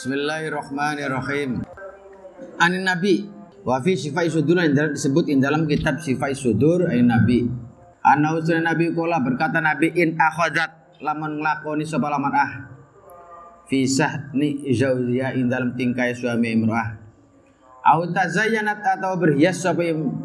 [0.00, 1.60] Bismillahirrahmanirrahim.
[2.56, 3.28] Anin Nabi
[3.60, 7.44] wa fi sifai sudur yang disebut in dalam kitab sifai sudur anin Nabi.
[8.00, 12.52] Anna usul Nabi kula berkata Nabi in akhajat lamun nglakoni sapa laman ah
[13.68, 16.96] fisah ni zaujia in dalam tingkai suami imro'ah.
[17.84, 20.16] Au tazayyanat atau berhias sapa im,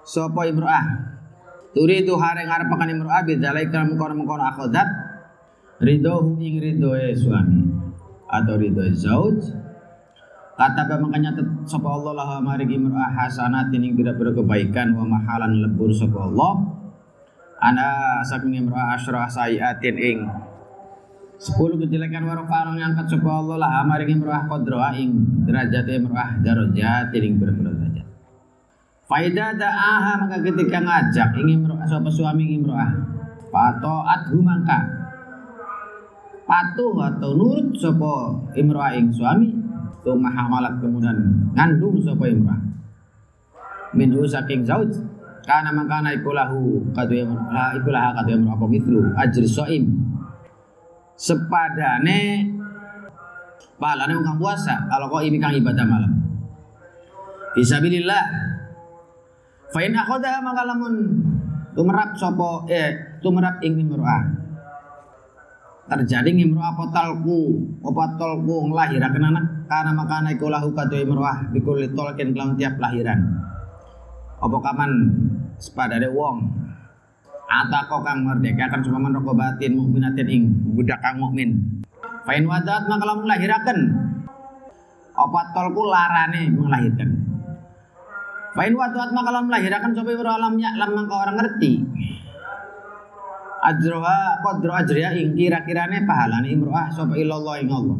[0.00, 1.12] sapa imro'ah.
[1.76, 4.88] Turidu hareng arep pakan imro'ah bidalai kalam kono-kono akhajat
[5.84, 7.73] ridho ing ridhoe suami
[8.28, 9.40] atau ridho zauj.
[10.54, 11.34] Kata makanya
[11.66, 16.62] sapa Allah lah mari imra'ah hasanatin ing bira-bira kebaikan wa mahalan lebur sapa Allah.
[17.58, 20.18] Ana saking imra'ah asyrah sayiatin ing
[21.34, 27.10] sepuluh kejelekan wa rafa'an ngangkat sapa Allah lah mari imra'ah qadra ing derajat imra'ah darajat
[27.18, 28.06] ing bira-bira derajat.
[29.10, 32.94] Faida da'aha maka ketika ngajak ingin sapa suami imra'ah
[33.50, 35.03] fatoat humangka
[36.44, 39.48] patuh atau nurut sapa imro'ah ing suami
[40.04, 41.16] tuma hamalat kemudian
[41.56, 42.60] ngandung sapa imro'ah
[43.96, 44.92] minhu saking zauj
[45.48, 49.84] kana mangkana ikulahu kadu imro'ah ikulah kadu imro'ah apa mitlu ajri soim
[51.16, 52.52] sepadane
[53.80, 56.12] pahalane kang puasa kalau kok ini kang ibadah malam.
[57.54, 58.24] Fisabilillah
[59.70, 60.94] fa in akhadha maka lamun
[61.72, 64.43] tumerap sapa eh tumerap ing imro'ah
[65.84, 69.44] terjadi ngimroah potalku opatolku ngelahirakan anak?
[69.68, 73.20] Karena makana iku lahu kadu imroah bikuli tolkin kelam tiap lahiran.
[74.40, 74.90] Apa kaman
[75.60, 76.64] sepadane wong?
[77.44, 80.42] Atako kang merdeka kan cuma merokok batin mukminatin ing
[80.74, 81.80] budak kang mukmin.
[82.24, 83.78] Fain wadat maka lamun lahirakan
[85.14, 87.10] opatolku larane melahirkan
[88.54, 91.72] fain wadat maka lamun melahirakan coba alamnya lam mangka orang ngerti
[93.64, 97.98] ajroha qadra ajriya ing kira-kirane pahalane imro'ah sapa illallah ing Allah.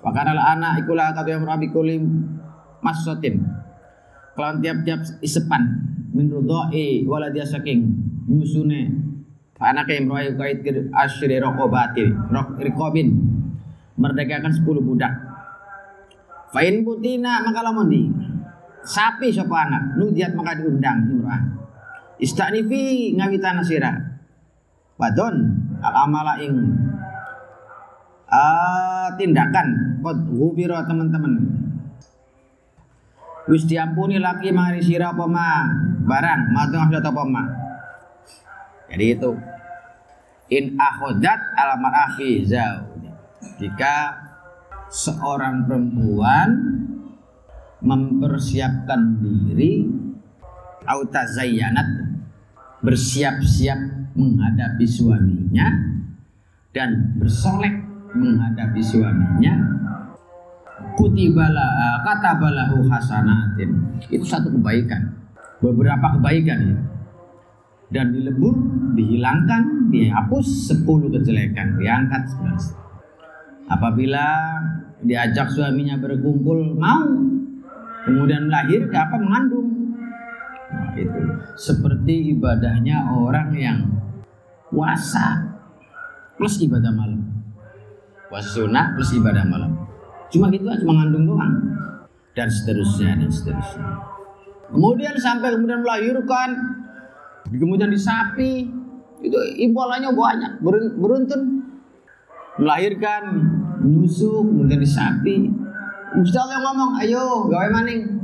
[0.00, 2.00] Wa kana ana ikulah katu imro'ah bikuli
[2.80, 3.44] masotin
[4.32, 5.62] kelawan tiap-tiap isepan
[6.16, 7.84] min rudai wala dia saking
[8.26, 9.12] nyusune.
[9.62, 13.08] Anak imro'ah kait asyri raqabati raqabin
[13.94, 15.12] merdekakan 10 budak.
[16.50, 18.10] Fain putina maka lamun di
[18.82, 21.42] sapi sapa anak nudiat maka diundang imro'ah.
[22.18, 24.11] Istanifi ngawitana sira
[24.96, 25.36] wadon
[25.80, 26.54] al amala ing
[28.28, 29.98] uh, tindakan.
[30.02, 31.32] Kot gufiro teman-teman.
[33.50, 35.66] Wis diampuni laki mari sira apa ma?
[36.02, 37.42] Barang madung sudah apa ma?
[38.90, 39.32] Jadi itu.
[40.52, 42.44] In akhodat alamat akhi
[43.56, 43.94] jika
[44.92, 46.48] seorang perempuan
[47.80, 49.88] mempersiapkan diri
[50.84, 51.88] autazayyanat
[52.84, 55.68] bersiap-siap menghadapi suaminya
[56.72, 57.74] dan bersolek
[58.12, 59.52] menghadapi suaminya
[60.96, 64.00] kutibala katabalahu hasanatin.
[64.12, 65.14] Itu satu kebaikan.
[65.62, 66.76] Beberapa kebaikan ya.
[67.92, 68.56] Dan dilebur
[68.96, 72.72] dihilangkan dihapus sepuluh kejelekan diangkat sebelas.
[73.68, 74.58] Apabila
[75.04, 77.04] diajak suaminya berkumpul mau
[78.08, 79.68] kemudian lahir apa mengandung?
[80.72, 81.20] Nah, itu.
[81.52, 83.78] Seperti ibadahnya orang yang
[84.72, 85.52] puasa
[86.40, 87.20] plus ibadah malam.
[88.32, 89.76] Puasa sunnah plus ibadah malam.
[90.32, 91.54] Cuma gitu aja mengandung doang.
[92.32, 94.08] Dan seterusnya dan seterusnya.
[94.72, 96.56] Kemudian sampai kemudian melahirkan,
[97.52, 98.72] kemudian disapi,
[99.20, 100.52] itu impolannya banyak,
[100.96, 101.60] beruntun
[102.56, 103.22] melahirkan,
[103.84, 105.52] nyusu, kemudian disapi.
[106.16, 108.16] Ustaz yang ngomong, ayo gawe maning.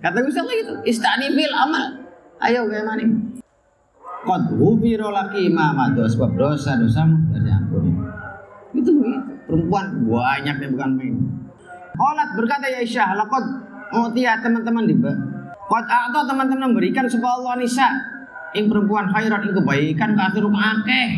[0.00, 2.08] Kata Ustaz gitu, istani fil amal.
[2.40, 3.36] Ayo gawe maning.
[4.26, 7.94] Qad ghufira laki ma sebab dosa-dosamu dari ampuni.
[8.74, 9.18] Itu begitu.
[9.46, 11.14] Perempuan banyak yang bukan main.
[11.94, 13.44] Qalat berkata ya Aisyah, laqad
[13.94, 14.98] utiya teman-teman di
[15.66, 17.86] Qad atau teman-teman memberikan sebuah Allah nisa
[18.54, 21.08] ing perempuan khairat ing kebaikan kafir akeh.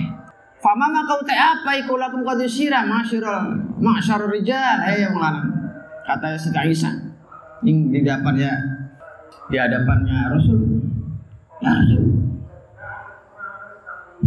[0.59, 5.55] Fama ma kau teh apa iku lakum qad usira masyarul masyarul rijal eh yang lanang.
[6.03, 6.95] Kata si Aisyah
[7.63, 8.53] ing di depannya
[9.49, 10.61] di hadapannya Rasul.
[11.63, 12.07] Ya Rasul,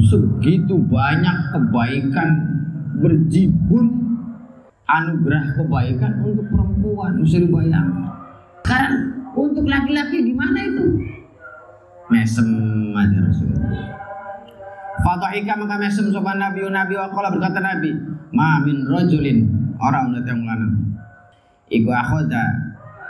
[0.08, 2.30] segitu banyak kebaikan
[3.02, 3.86] berjibun
[4.86, 8.12] anugerah kebaikan untuk perempuan bisa dibayangkan
[8.62, 8.96] sekarang
[9.34, 10.86] untuk laki-laki gimana itu?
[12.08, 12.48] Mesem
[12.96, 13.84] aja Rasulullah.
[15.02, 17.90] Fatahika maka mesem sopan Nabi Nabi wakola berkata Nabi
[18.32, 19.50] ma min rojulin
[19.82, 20.78] orang udah yang lanang
[21.74, 22.44] Iku akhoda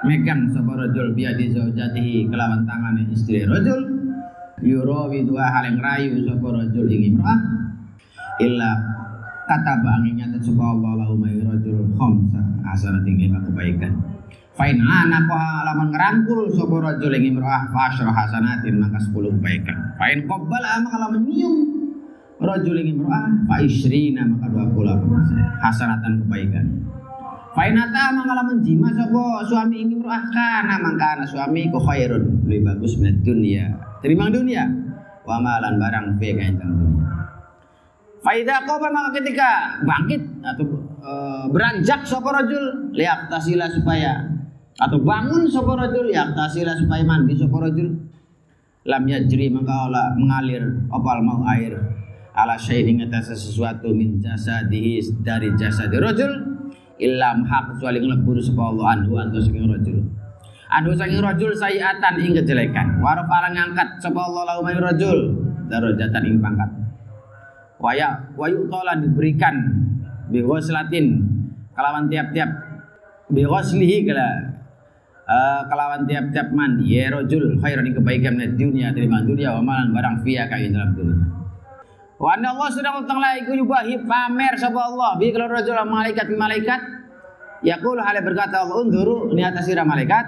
[0.08, 3.91] megang sopan rojul biadi zaujatihi kelawan tangan istri rojul
[4.62, 7.40] yurawi dua hal yang rayu sapa rajul ing imra'ah
[8.42, 8.72] illa
[9.50, 13.94] kata bangin nyata coba Allah lahu mai rajul khamsa hasanatin lima kebaikan
[14.52, 19.78] Fain anak alaman ngerangkul sapa rajul ing imra'ah fa hasanatin maka 10 kebaikan.
[19.96, 21.56] Fain qabbala maka lamun nyium
[22.38, 26.66] rajul ing imra'ah fa isrina maka 28 hasanatan kebaikan.
[27.52, 29.44] Fain ata maka lamun jima sapa?
[29.44, 32.48] Suami ing imra'ah kana mangkana suami ku khairun.
[32.48, 33.76] Lebih bagus min dunia.
[34.00, 34.64] Terima dunia.
[35.28, 36.92] Wa malan barang fi kain dunia.
[38.22, 40.66] Faida kau maka ketika bangkit atau
[41.02, 41.12] e,
[41.50, 44.30] beranjak sapa rajul liak tasila supaya
[44.78, 47.90] atau bangun sapa rajul liak tasila supaya mandi sapa rajul.
[48.86, 50.64] Lam yajri maka olah mengalir
[50.94, 51.76] opal mau air.
[52.32, 56.51] Ala syai'in atas sesuatu min jasadihi dari jasad rajul
[57.02, 59.98] ilam hak kecuali ngelebur sapa Allah anhu antu saking rajul.
[60.70, 63.02] Anhu saking rajul sayiatan ing kejelekan.
[63.02, 65.18] Warfala ngangkat sapa Allah lahu rajul.
[65.68, 66.70] Darajatan ing pangkat.
[67.82, 69.58] Waya wayu tola diberikan
[70.30, 71.26] bihoslatin
[71.74, 72.70] kelawan tiap-tiap.
[73.32, 74.28] Bihoslihi kala
[75.24, 80.16] uh, kelawan tiap-tiap mandi ya rojul khairan kebaikan di dunia terima dunia wa malan barang
[80.20, 81.26] fiya ka dalam dunia.
[82.22, 86.80] Wa anna Allah sedang utang lagi yubahi pamer sapa Allah bi kalau rojul malaikat malaikat
[87.62, 90.26] yaqul hal berkata Allah unduru ni atas sira malaikat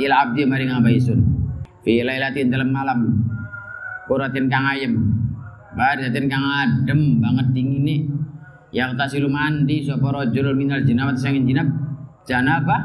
[0.00, 1.18] ila abdi maring abaisun
[1.84, 3.24] fi lailatin dalam malam
[4.08, 5.24] kuratin kang ayem
[5.74, 8.00] Badatin kang adem banget dingin nih.
[8.70, 11.66] Yang tasilu mandi sapa rajul minal jinawat sangin jinab.
[12.26, 12.80] Janabah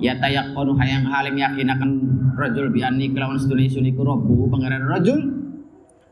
[0.00, 1.90] ya tayaqqanu hayang halim yakinaken
[2.34, 5.20] rajul bi anni kelawan sedune suniku rabbu pangeran rajul.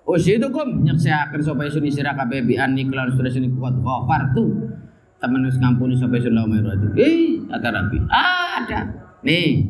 [0.07, 4.45] Usidukum nyekseaken sapa isuni sira kabeh bi anni kelawan sedune suniku qad ghafartu
[5.27, 6.95] temen wis ngampuni sapa isun lawa rajul.
[6.95, 8.81] Eh kata Nabi, ada.
[9.27, 9.67] Nih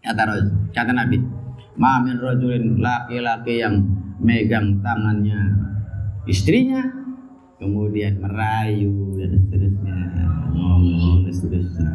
[0.00, 1.20] kata rajul, kata Nabi.
[1.76, 3.84] Ma min rajulin laki-laki yang
[4.20, 5.36] megang tangannya
[6.24, 6.80] istrinya,
[7.60, 9.96] kemudian merayu dan seterusnya,
[10.56, 11.90] ngomong dan seterusnya.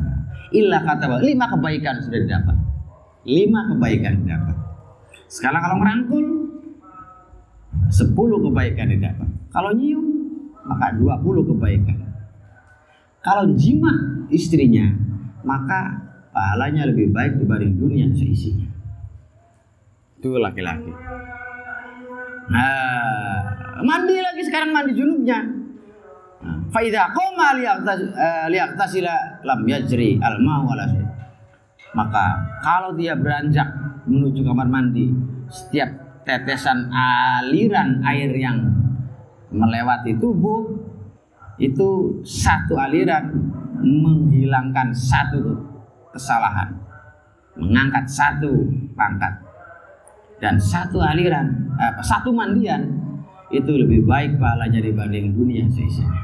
[0.54, 2.58] Ilah kata lima kebaikan sudah didapat.
[3.26, 4.56] Lima kebaikan didapat.
[5.26, 6.26] Sekarang kalau merangkul,
[7.90, 9.30] sepuluh kebaikan didapat.
[9.50, 10.06] Kalau nyium,
[10.70, 12.15] maka dua puluh kebaikan.
[13.26, 13.90] Kalau jima
[14.30, 14.86] istrinya,
[15.42, 15.98] maka
[16.30, 18.70] pahalanya lebih baik dibanding dunia seisinya.
[20.22, 20.94] Itu laki-laki.
[22.46, 23.42] Nah,
[23.82, 25.42] mandi lagi sekarang mandi junubnya.
[26.46, 27.58] Nah, Faida koma
[28.46, 30.86] liyaktasila eh, lam yajri al wala
[31.98, 32.26] Maka
[32.62, 33.66] kalau dia beranjak
[34.06, 35.10] menuju kamar mandi,
[35.50, 38.62] setiap tetesan aliran air yang
[39.50, 40.94] melewati tubuh
[41.56, 43.32] itu satu aliran
[43.80, 45.56] menghilangkan satu
[46.12, 46.76] kesalahan,
[47.56, 49.46] mengangkat satu pangkat
[50.44, 52.92] dan satu aliran apa satu mandian
[53.54, 56.22] itu lebih baik pahalanya dibanding dunia seisinya.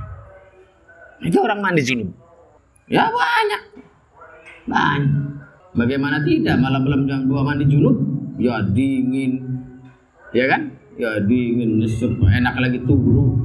[1.22, 2.10] Itu orang mandi junub.
[2.89, 3.62] Ya banyak.
[4.66, 5.22] Banyak.
[5.72, 7.95] Bagaimana tidak malam-malam jam dua mandi junub?
[8.42, 9.39] Ya dingin.
[10.33, 10.75] Ya kan?
[10.98, 13.38] Ya dingin, nyesep, enak lagi turu.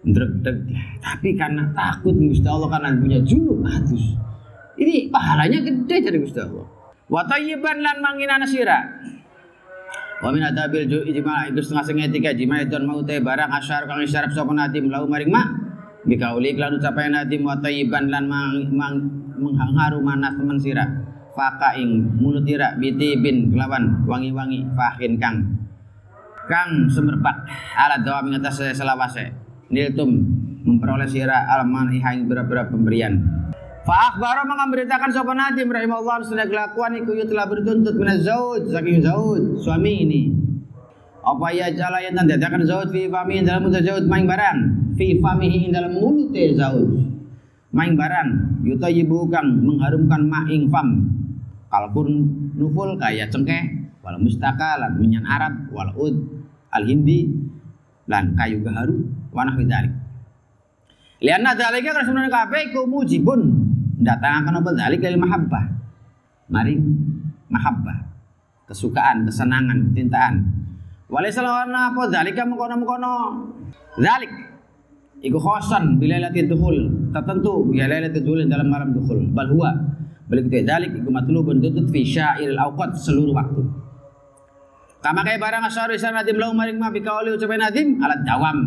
[0.00, 0.58] Dreg-dreg.
[1.04, 4.16] Tapi karena takut Gusti Allah karena punya junub hadus.
[4.80, 6.64] Ini pahalanya gede jadi Gusti Allah.
[7.10, 8.80] Wa tayyiban lan manginana sira.
[10.20, 13.88] Wa min adabil ju ijma itu setengah setengah tiga jima itu mau teh barang asyar
[13.88, 15.48] kang isyarap sapa nadim lau maring mak
[16.04, 18.94] bikauli lan ucapan nadim wa tayyiban lan mang, mang
[19.40, 20.84] menghangaru mana teman sira
[21.32, 25.40] faka ing mulut ira bitibin kelawan wangi-wangi fahin kang
[26.52, 29.32] kang semerbak ala dawa ing atas selawase
[29.70, 30.10] niltum
[30.66, 33.40] memperoleh sira alman ihang beberapa pemberian
[33.80, 39.56] Fa akhbara memberitakan sapa Nadim rahimahullah sudah kelakuan iku telah bertuntut min zauj saking zauj
[39.56, 40.22] suami ini.
[41.24, 44.58] Apa ya jala yang dadakan zauj fi fami dalam mulut zauj main barang
[45.00, 47.08] fi famihi dalam mulut zauj.
[47.72, 48.28] Main barang
[48.68, 51.10] yutayibu kang mengharumkan maing fam.
[51.72, 52.08] Kalpun
[52.60, 56.14] nuful kaya cengkeh wal mustaka lan minyan Arab wal ud
[56.68, 57.32] al hindi
[58.10, 59.94] lan kayu gaharu wanah widalik.
[61.20, 63.40] Lianna dalika karena sebenarnya kabeh iku mujibun.
[64.00, 65.64] Datangkan apa dalik dari mahabbah.
[66.48, 66.74] Mari
[67.52, 67.98] mahabbah.
[68.64, 70.34] Kesukaan kesenangan kecintaan.
[71.10, 73.12] Walisalana apa dalika mengkono mengkono
[73.98, 74.30] dalik
[75.20, 79.74] iku khosan bila latih duhul tertentu bila latih duhul dalam malam duhul bal huwa.
[80.30, 83.66] Balik itu dalik iku matlubun tutut fi syairil awqat seluruh waktu.
[85.02, 88.58] Kama kaya barang asyari sa nadim lau maring ma bikauli ucapai nadim alat dawam.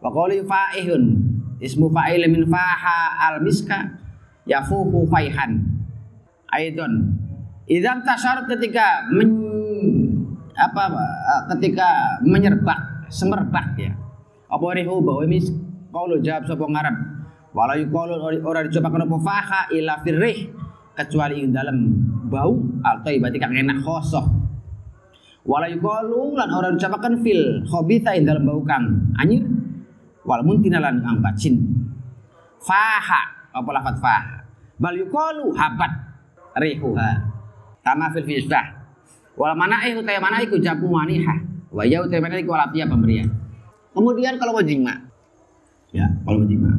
[0.00, 1.02] Wa qawli fa'ihun.
[1.60, 4.00] Ismu fa'il min faha al miska
[4.48, 5.60] yafuhu faihan.
[6.50, 7.14] Aidon
[7.70, 9.30] idan tasar ketika men,
[10.58, 10.90] apa
[11.54, 13.92] ketika menyerbak semerbak ya.
[14.50, 15.46] Apa rihu bahwa mis
[15.94, 16.96] qaulu jawab sapa ngarep?
[17.54, 20.50] Wala yuqalu ora dicobakan apa faha ila firrih
[20.94, 21.76] kecuali ing dalam
[22.30, 24.22] bau atau ibati kang enak khosoh
[25.48, 29.42] wala yuqalu lan ora dicobakan fil khabitha ing dalam bau kang anyir
[30.30, 31.58] wal muntinalan kang bacin
[32.62, 34.46] faha apa lafat faha?
[34.78, 35.90] Bal yuqalu habat
[36.54, 37.10] rihuha.
[37.82, 38.78] Kama fil fisbah
[39.34, 41.34] wal manaih utai mana iku jabu maniha
[41.74, 43.26] wa ya utai mana iku walatia pemberian.
[43.90, 44.94] Kemudian kalau mau jima.
[45.90, 46.70] Ya kalau mau jima.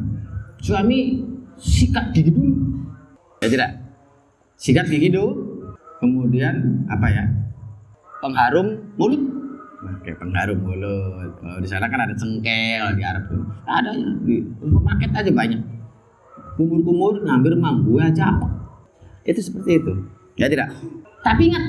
[0.64, 1.20] Suami
[1.60, 2.56] sikat gigi dulu.
[3.44, 3.70] Ya tidak?
[4.56, 5.60] Sikat gigi dulu.
[6.00, 7.24] Kemudian apa ya?
[8.24, 9.41] Pengharum mulut
[9.82, 11.32] pakai pengharum mulut.
[11.42, 13.42] Kalau di sana kan ada cengkel di Arab tuh.
[13.66, 13.90] Ada
[14.22, 15.60] di supermarket aja banyak.
[16.54, 18.38] Kumur-kumur ngambil mambu aja
[19.26, 19.92] itu seperti itu.
[20.38, 20.70] Ya tidak?
[21.22, 21.64] Tapi ingat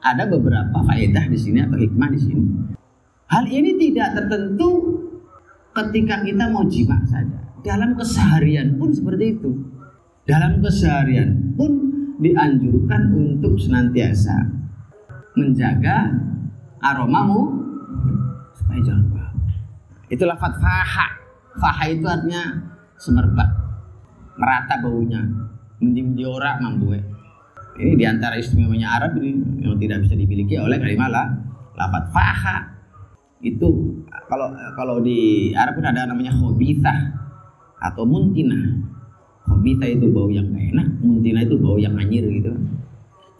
[0.00, 2.44] ada beberapa faedah di sini atau hikmah di sini.
[3.30, 4.98] Hal ini tidak tertentu
[5.70, 7.38] ketika kita mau jima saja.
[7.60, 9.50] Dalam keseharian pun seperti itu.
[10.26, 11.70] Dalam keseharian pun
[12.20, 14.60] dianjurkan untuk senantiasa
[15.38, 16.10] menjaga
[16.80, 17.40] aromamu
[18.56, 19.36] supaya jangan bau.
[20.10, 21.06] Itu lafat faha.
[21.60, 22.42] Faha itu artinya
[22.96, 23.50] semerbak,
[24.36, 25.20] merata baunya,
[25.78, 26.96] menjadi orang mampu.
[27.80, 31.10] Ini di antara istimewanya Arab ini yang tidak bisa dimiliki oleh kalimat
[31.78, 32.56] lafat faha
[33.40, 33.68] itu
[34.28, 37.16] kalau kalau di Arab kan ada namanya khobithah
[37.80, 38.56] atau muntina.
[39.48, 42.52] Khobithah itu bau yang enak, muntina itu bau yang anjir gitu.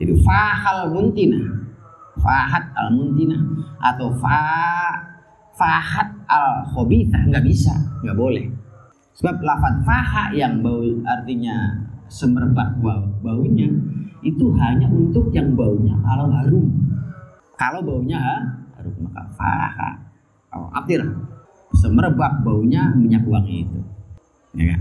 [0.01, 1.69] Jadi fahal muntina,
[2.19, 3.39] fahat al muntina
[3.79, 4.43] atau fa
[5.55, 8.47] fahat al khobithah nggak bisa, nggak boleh.
[9.15, 11.77] Sebab lafat faha yang bau artinya
[12.09, 13.69] semerbak bau, baunya
[14.25, 16.67] itu hanya untuk yang baunya kalau harum.
[17.55, 18.19] Kalau baunya
[18.75, 19.91] harum maka faha
[20.57, 21.05] oh, aktir
[21.77, 23.81] semerbak baunya minyak wangi itu
[24.57, 24.81] ya kan?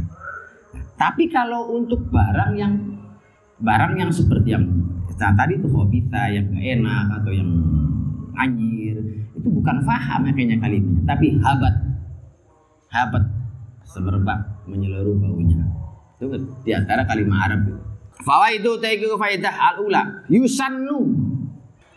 [1.00, 2.74] Tapi kalau untuk barang yang
[3.60, 4.64] barang yang seperti yang
[5.20, 7.50] nah, tadi itu hobita yang gak enak atau yang
[8.40, 8.96] anjir
[9.36, 11.76] itu bukan faham makanya kalimatnya tapi habat.
[12.90, 13.24] Habat.
[13.86, 14.40] Semerbak
[14.70, 15.60] menyeluruh baunya.
[16.20, 16.30] Itu
[16.62, 17.82] di antara kalimat Arab itu.
[18.22, 20.28] Fawaidu taiku faidah al-ula.
[20.28, 21.00] Yusannu.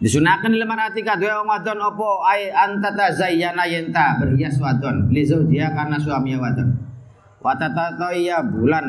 [0.02, 5.12] Disunahkan dalam arti kadua wadon opo ay antata zayyana yenta berhias wadon.
[5.14, 6.74] Li dia karena suami wadon.
[7.42, 8.86] Watata toya bulan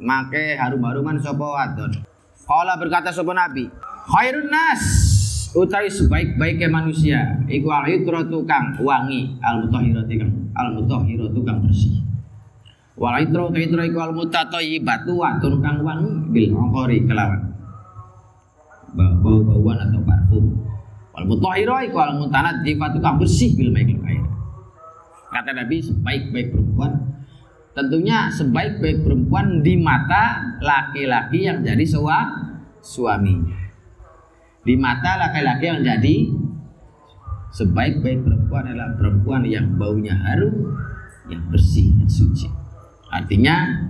[0.00, 2.09] make harum-haruman sopo wadon
[2.50, 3.70] Kala berkata sopo nabi
[4.10, 4.82] khairun nas
[5.54, 7.86] utawi sebaik-baiknya manusia iku al
[8.26, 12.02] tukang wangi al mutahhirati kang al mutahhiratu bersih
[12.98, 17.50] wal itro ta itro iku al mutatayyibatu wadon kang wangi bil ongkori kelawan
[18.98, 20.44] bau-bauan atau parfum.
[21.14, 24.26] Wal mutahhira iku al mutanadzifatu kang bersih bil ma'i air.
[25.30, 27.09] Kata Nabi sebaik-baik perempuan
[27.76, 32.26] tentunya sebaik-baik perempuan di mata laki-laki yang jadi sua,
[32.82, 33.58] suaminya.
[34.60, 36.16] Di mata laki-laki yang jadi
[37.50, 40.76] sebaik-baik perempuan adalah perempuan yang baunya harum,
[41.30, 42.50] yang bersih, yang suci.
[43.10, 43.86] Artinya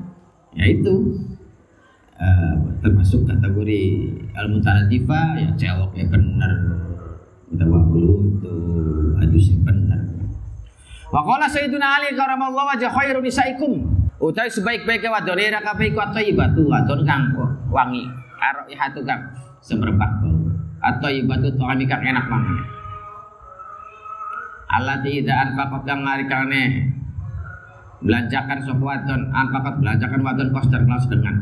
[0.56, 1.20] yaitu
[2.18, 3.82] uh, termasuk kategori
[4.34, 6.52] al mutanadifa ya cewek ya bener
[7.50, 10.09] kita itu yang
[11.10, 13.82] bener Wakola Sayyiduna Ali karamallahu wajah khairu nisaikum.
[14.20, 17.34] Utai sebaik-baiknya wadon era kafe iku ibatu wadon kang
[17.72, 18.06] wangi.
[18.38, 19.20] Karo ihatu kang
[19.60, 20.22] semerbak.
[20.22, 20.40] Bau
[20.80, 22.58] atau ibatu kami kang enak mangan.
[24.70, 26.94] Allah tidak anfaqat kang ngarikane
[28.00, 31.36] belanjakan sop wadon anfaqat belanjakan wadon kos dan kelas dengan.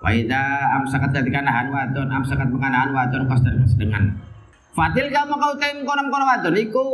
[0.00, 4.16] Waida amsakat ketika nahan wadon amsakat menganahan wadon kostar dengan.
[4.72, 6.86] Fatil kamu kau tem kono kono wadon iku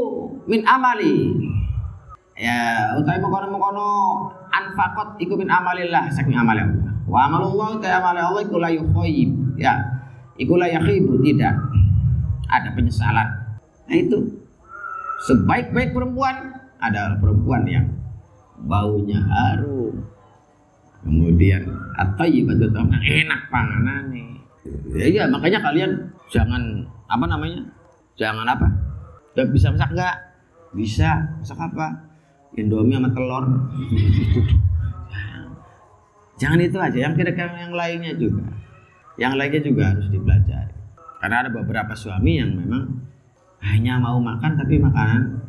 [0.50, 1.31] min amali
[2.37, 3.88] ya utai mengkono mengkono
[4.52, 6.93] anfakot iku min amalillah saking amali Allah.
[7.09, 9.57] Wa amalullah ta amali Allah iku la yukhayib.
[9.57, 9.81] Ya
[10.37, 11.57] iku la yakhibu tidak.
[12.47, 13.28] Ada penyesalan.
[13.88, 14.21] Nah itu.
[15.26, 17.88] Sebaik-baik perempuan adalah perempuan yang
[18.62, 20.05] baunya harum.
[21.02, 21.64] Kemudian
[21.97, 24.37] ibadah tahu enak panganan nih
[24.93, 25.90] ya iya makanya kalian
[26.31, 26.62] jangan
[27.07, 27.62] apa namanya?
[28.16, 28.66] Jangan apa?
[29.37, 30.16] Gak bisa masak nggak
[30.75, 31.11] bisa.
[31.38, 32.06] Masak apa
[32.57, 33.45] indomie sama telur.
[36.37, 38.45] Jangan itu aja yang kira-kira yang lainnya juga.
[39.17, 40.75] Yang lainnya juga harus dipelajari.
[41.21, 42.93] Karena ada beberapa suami yang memang
[43.65, 45.41] hanya mau makan tapi makanan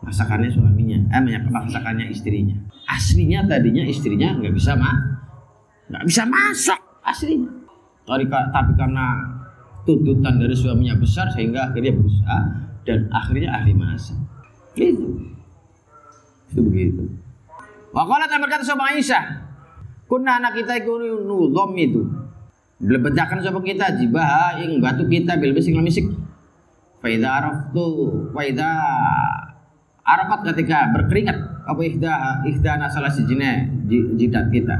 [0.00, 2.56] masakannya suaminya eh masakannya istrinya.
[2.88, 4.96] Aslinya tadinya istrinya nggak bisa mah
[5.92, 7.52] nggak bisa masak aslinya.
[8.04, 9.16] Tapi, tapi karena
[9.84, 12.40] tuntutan dari suaminya besar sehingga akhirnya berusaha
[12.88, 14.16] dan akhirnya ahli masak.
[14.72, 15.33] Gitu
[16.52, 17.04] Itu begitu.
[17.94, 19.22] Wakalah dan berkata sama Aisyah,
[20.10, 22.02] kuna anak kita itu nudom itu.
[22.82, 26.10] Belebetakan sama kita jibah ing batu kita bil bisik misik.
[26.98, 27.86] Faida araf tu,
[28.34, 28.66] faida
[30.02, 34.74] arafat ketika berkeringat apa ihda ihda salah sijine jidat kita.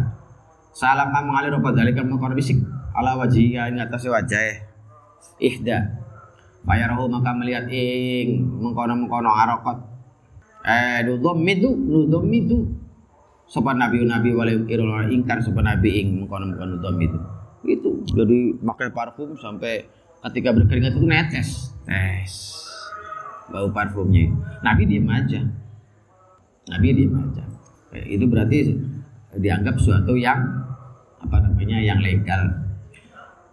[0.74, 2.58] Salam kamu mengalir apa dari kamu kau bisik
[2.98, 4.58] ala wajhiya ing atas wajah
[5.38, 6.02] ihda.
[6.66, 9.93] Fayarahu maka melihat ing mengkono mengkono arokot.
[10.64, 12.64] Eh nudom itu nudom itu
[13.44, 16.96] sopan nabi nabi wale irul ingkar sopan nabi ing mengkono mengkono nudom
[17.64, 17.90] itu.
[18.12, 19.84] Jadi pakai parfum sampai
[20.28, 21.48] ketika berkeringat itu netes,
[21.84, 22.32] tes
[23.48, 24.32] bau parfumnya.
[24.64, 25.40] Nabi diam aja.
[26.72, 27.44] Nabi diam aja.
[28.04, 28.72] Itu berarti
[29.36, 30.40] dianggap suatu yang
[31.24, 32.64] apa namanya yang legal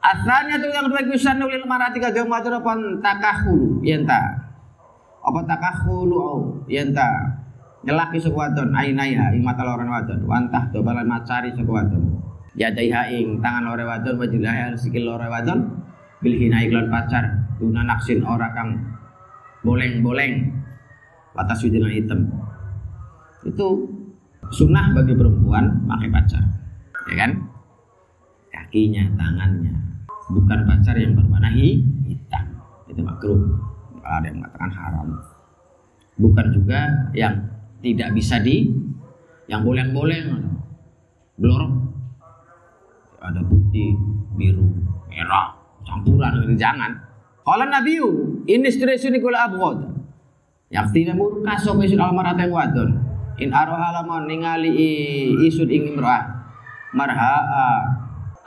[0.01, 2.57] Asalnya tu yang dua kusan ulil marati kagak matur
[3.85, 4.40] yenta.
[5.21, 7.37] Apa takahulu au yenta.
[7.81, 12.13] Nyelaki sekuaton ainaya ing mata loran wadon wantah dobalan macari sekuaton.
[12.53, 15.81] Yadaiha ing tangan lore wadon wajilaha sikil lore wadon
[16.21, 17.25] bil hina iklan pacar
[17.57, 18.77] tuna naksin ora kang
[19.65, 20.53] boleng-boleng
[21.33, 22.29] batas widina hitam.
[23.41, 23.89] Itu
[24.53, 26.43] sunnah bagi perempuan pakai pacar.
[27.09, 27.31] Ya kan?
[28.51, 29.73] Kakinya, tangannya,
[30.29, 32.45] bukan pacar yang berwarna hitam
[32.91, 33.39] itu makruh
[34.19, 35.07] ada yang mengatakan haram.
[36.19, 36.79] Bukan juga
[37.15, 37.39] yang
[37.79, 38.67] tidak bisa di
[39.47, 40.19] yang boleh-boleh
[41.39, 41.73] blorok
[43.21, 43.95] ada putih
[44.37, 44.65] biru
[45.09, 46.91] merah campuran ini jangan.
[47.41, 47.97] Kalau Nabi
[48.45, 49.91] ini stresuni kula abghad.
[50.71, 52.89] Yaktina murka sapa isun almarata yang wadon
[53.43, 54.71] in aroha lamun ningali
[55.43, 56.31] isud ing imra'ah
[56.95, 57.35] marha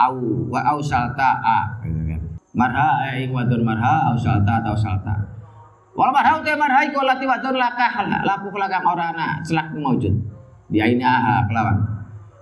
[0.01, 2.21] au wa au salta a gitu kan.
[2.57, 5.13] Marha ing wadon marha au salta atau salta
[5.95, 7.93] wal marha uta marha iku lati wadon lakah
[8.27, 10.15] laku kelakang orana celak maujud.
[10.71, 11.79] Bi aina kelawan.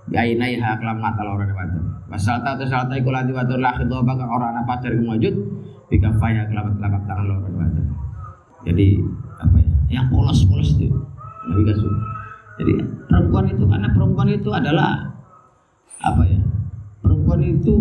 [0.08, 1.84] Bi ainaiha kelam mata orang wadon.
[2.08, 5.34] Wasalta atau salta iku lati wadon lakah do bakang orana pacar maujud.
[5.92, 7.86] Bi kafaya kelawan telapak tangan orang wadon.
[8.62, 8.98] Jadi
[9.42, 9.72] apa ya?
[10.00, 10.88] Yang polos-polos itu
[11.50, 11.92] Nabi kasih.
[12.62, 12.72] Jadi
[13.10, 14.90] perempuan itu karena perempuan itu adalah
[16.00, 16.40] apa ya?
[17.02, 17.74] Perempuan itu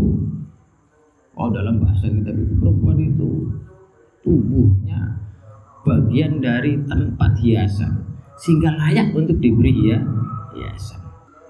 [1.38, 3.53] oh dalam bahasa kita perempuan itu
[4.25, 5.20] tubuhnya
[5.85, 8.05] bagian dari tempat hiasan
[8.37, 9.99] sehingga layak untuk diberi ya
[10.57, 11.01] hiasan.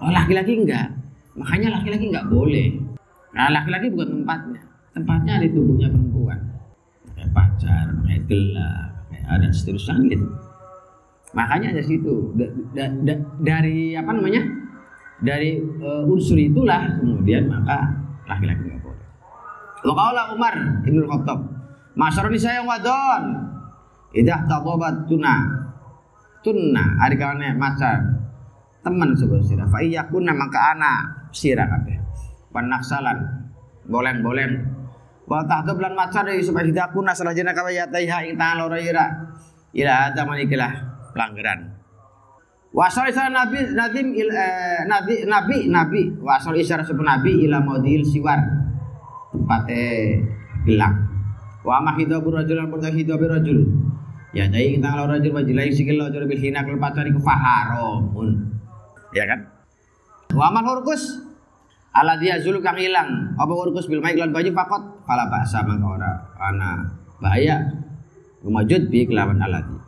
[0.02, 0.92] Oh laki-laki enggak,
[1.38, 2.68] makanya laki-laki enggak boleh.
[3.32, 4.60] Nah laki-laki bukan tempatnya,
[4.92, 6.40] tempatnya di tubuhnya perempuan.
[7.16, 10.26] Kayak pacar, kayak gelar, kayak ada seterusnya gitu.
[11.32, 14.62] Makanya ada situ da, da, da, dari apa namanya?
[15.22, 17.94] dari uh, unsur itulah kemudian maka
[18.26, 19.06] laki-laki nggak boleh.
[19.86, 21.38] Waqala Umar Ibnu Khattab,
[21.94, 23.51] "Masyaruni saya wadon,
[24.12, 25.34] idah taqabat tuna."
[26.42, 28.02] Tunna hari kawane masar
[28.82, 32.02] teman sebuah sirah fa iyakuna maka ana sirah kabeh.
[32.50, 33.14] Panaksalan
[33.86, 34.82] boleng-boleng
[35.32, 38.66] Wa tahta bulan macar dari supaya tidak kuna salah jena kabeh ya taiha ing tangan
[38.66, 39.06] loro ira.
[39.72, 40.72] Ila ada manikilah
[41.14, 41.72] pelanggaran.
[42.72, 48.40] Wasal isyarat nabi nadim eh, nabi nabi nabi wasal isyarat sebut nabi ila maudil siwar
[49.32, 50.20] tempatnya
[50.68, 50.94] gelap.
[51.62, 53.60] Wa ma hidabu rajulan pun hidabu rajul.
[54.32, 58.56] Ya jadi kita kalau rajul wajilai sikil lo bil hina kalau pacar iku faharomun.
[59.12, 59.44] Ya kan?
[60.32, 61.20] Wa amal hurkus
[61.92, 66.12] ala dia zul kang ilang apa hurkus bil maik baju fakot fala ba'sa maka ora
[66.40, 66.88] ana
[67.20, 67.60] bahaya
[68.42, 69.78] Kemajud bi kelawan alati.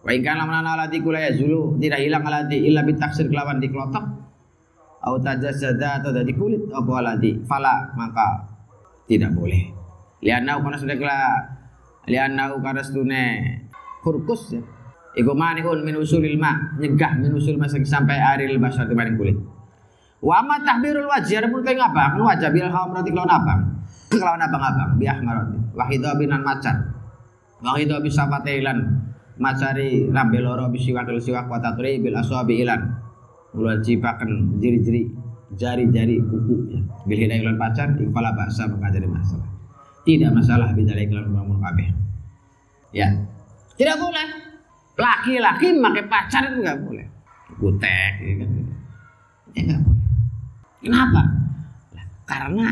[0.00, 4.00] Wa in kana mana alati kula ya zulu tidak hilang alati illa bitaksir kelawan dikelotok
[5.04, 8.48] au tajassada atau dari kulit apa alati fala maka
[9.04, 9.60] tidak boleh.
[10.24, 11.20] Lianau kana sudah kala
[12.08, 13.24] lianau kana stune
[14.02, 14.62] kurkus ya.
[15.18, 19.38] Iku manihun min usulil ma nyegah min usul ma sampai aril basar maring kulit.
[20.18, 22.18] Wa ma tahbirul wajh ada pun kayak ngapa?
[22.18, 23.60] Kan wajah bil hawa berarti kelawan abang.
[24.10, 25.58] Kelawan abang-abang bi ahmarati.
[25.74, 26.76] Wa hidabinan macan.
[27.62, 28.78] Wa hidabi safatailan
[29.38, 32.98] macari lambe loro bisi wakil siwak wataturi bil aswabi ilan.
[33.54, 35.10] Mula cipakan jiri-jiri
[35.54, 36.80] jari-jari kuku ya.
[37.06, 39.48] Bil hidayah iklan pacar ikfala baksa maka jadi masalah.
[40.02, 41.88] Tidak masalah bidara iklan bangun kabeh.
[42.90, 43.08] Ya.
[43.78, 44.28] Tidak boleh.
[44.98, 47.06] Laki-laki pakai pacar itu nggak boleh.
[47.62, 48.50] Gutek, ya kan?
[49.54, 50.06] Ya nggak boleh.
[50.82, 51.22] Kenapa?
[52.26, 52.66] Karena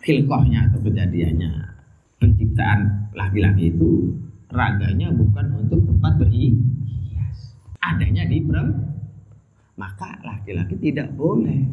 [0.00, 1.52] hilkohnya atau kejadiannya
[2.16, 4.16] penciptaan laki-laki itu
[4.48, 7.54] raganya bukan untuk tempat berhias.
[7.84, 8.96] Adanya di perempuan.
[9.76, 11.64] Maka laki-laki tidak boleh.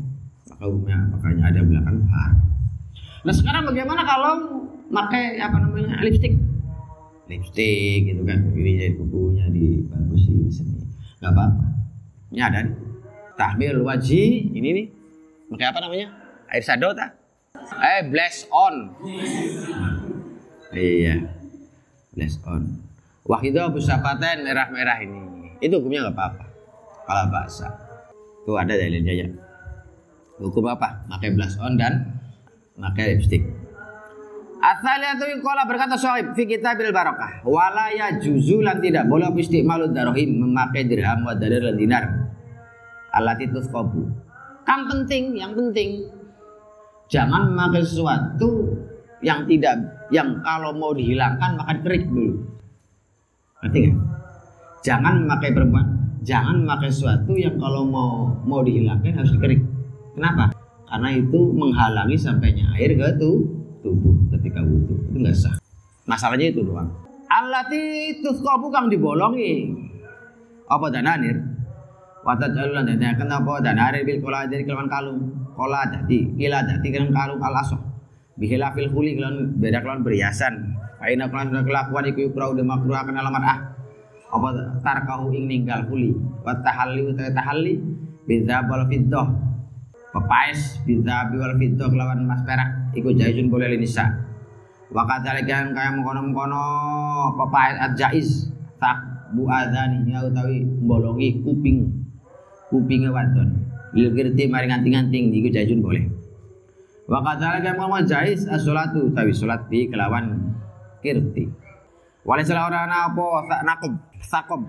[0.48, 2.40] Maka umumnya makanya ada belakang haram.
[3.28, 4.34] Nah sekarang bagaimana kalau
[4.88, 6.47] pakai apa namanya lipstick?
[7.28, 10.80] Lipstick gitu kan, ini jadi kukunya dibagusin seni,
[11.20, 11.66] nggak apa-apa.
[12.32, 12.76] Ini ada nih.
[13.38, 14.88] Tahmil wajib ini nih.
[15.52, 16.08] Pakai apa namanya?
[16.50, 17.20] Air sado tak?
[17.84, 18.96] Eh, bless on.
[20.72, 21.28] Iya.
[22.16, 22.80] Bless on.
[23.28, 25.52] Wah itu busafatan merah-merah ini.
[25.60, 26.44] Itu hukumnya nggak apa-apa.
[27.04, 27.68] Kalau bahasa.
[28.44, 29.28] Itu ada dalilnya ya.
[30.40, 31.04] Hukum apa?
[31.12, 32.08] Pakai bless on dan
[32.80, 33.44] pakai lipstick.
[34.68, 40.44] Asaliyatu kola berkata Sohib fi kitabil barokah wala ya juzu lan tidak boleh istimalud darohim
[40.44, 42.04] memakai dirham wa darir dan dinar
[43.16, 44.12] alatitus kobu.
[44.68, 46.12] Kang penting, yang penting
[47.08, 48.76] jangan memakai sesuatu
[49.24, 49.80] yang tidak
[50.12, 52.44] yang kalau mau dihilangkan maka kerik dulu.
[53.64, 53.96] Ngerti nggak?
[54.84, 55.88] Jangan memakai perempuan,
[56.28, 59.64] jangan memakai sesuatu yang kalau mau mau dihilangkan harus dikerik.
[60.12, 60.52] Kenapa?
[60.92, 64.96] Karena itu menghalangi sampainya air ke tuh tubuh ketika wudhu.
[65.12, 65.56] Itu nggak sah.
[66.08, 66.88] Masalahnya itu doang.
[67.28, 69.74] Alati tusqabu kang dibolongi.
[70.68, 71.38] Apa dananir
[72.28, 75.20] wata jalulan dan kenapa dananir bil kola dari kelawan kalung.
[75.56, 77.82] Kola jadi kila jadi kelawan kalung alasoh
[78.38, 82.98] bihila fil kuli kelawan beda kelawan berhiasan Aina kelan sudah kelakuan iku yukra udah makruh
[82.98, 83.60] akan alamat ah.
[84.34, 86.10] Apa tarkahu ing ninggal kuli
[86.42, 87.74] wa tahalli wa tahalli
[88.26, 89.30] bidza bal fiddah.
[90.10, 94.28] Pepais bidza kelawan mas perak iku jaizun boleh linisa
[94.88, 96.64] wa kadzalika kaya mengkono-mengkono
[97.36, 98.48] pepait jaiz
[98.80, 99.04] tak
[99.36, 101.92] bu adzani ya utawi bolongi kuping
[102.72, 103.68] kupinge wadon.
[103.96, 106.08] Lil kirti mari nganting-nganting iku jaizun boleh.
[107.08, 110.56] Wa kadzalika mengkono jaiz as-salatu utawi salat di kelawan
[111.04, 111.52] kirti.
[112.24, 114.62] Wala salah ora ana apa tak nakob sakob.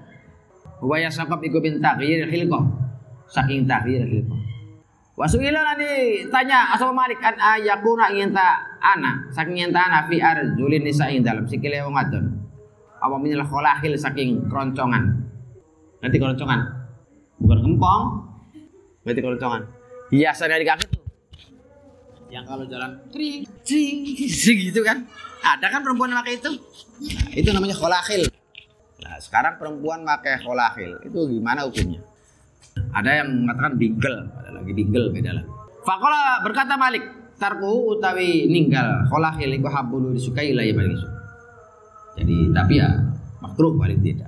[0.83, 2.62] Wa ya sakob iku bin taghyir khilqah.
[3.31, 4.48] Saking taghyir khilqah
[5.18, 10.22] Wasuila lani tanya asal Malik an ayakuna ingin ta ana saking ingin ta ana fi
[10.78, 12.38] nisa ing dalam sikile wong adon.
[13.02, 15.18] Apa minal kholahil saking keroncongan.
[15.98, 16.61] Nanti keroncongan.
[17.42, 18.02] Bukan kempong.
[19.02, 19.62] Berarti keroncongan.
[20.07, 21.02] Biasanya di kaki tuh.
[22.31, 24.07] Yang kalau jalan kring, cing,
[24.70, 25.02] gitu kan.
[25.42, 26.50] Ada kan perempuan pakai itu?
[27.11, 28.22] Nah, itu namanya kholahil.
[29.02, 31.02] Nah, sekarang perempuan pakai kholahil.
[31.02, 32.07] Itu gimana hukumnya?
[32.95, 35.45] Ada yang mengatakan bingkel, ada lagi bingkel beda lah.
[35.85, 37.05] Fakola berkata Malik,
[37.38, 40.95] tarku utawi ninggal kholahil iku habulu disukai lah ya paling
[42.19, 42.91] Jadi tapi ya
[43.38, 44.27] makruh paling tidak.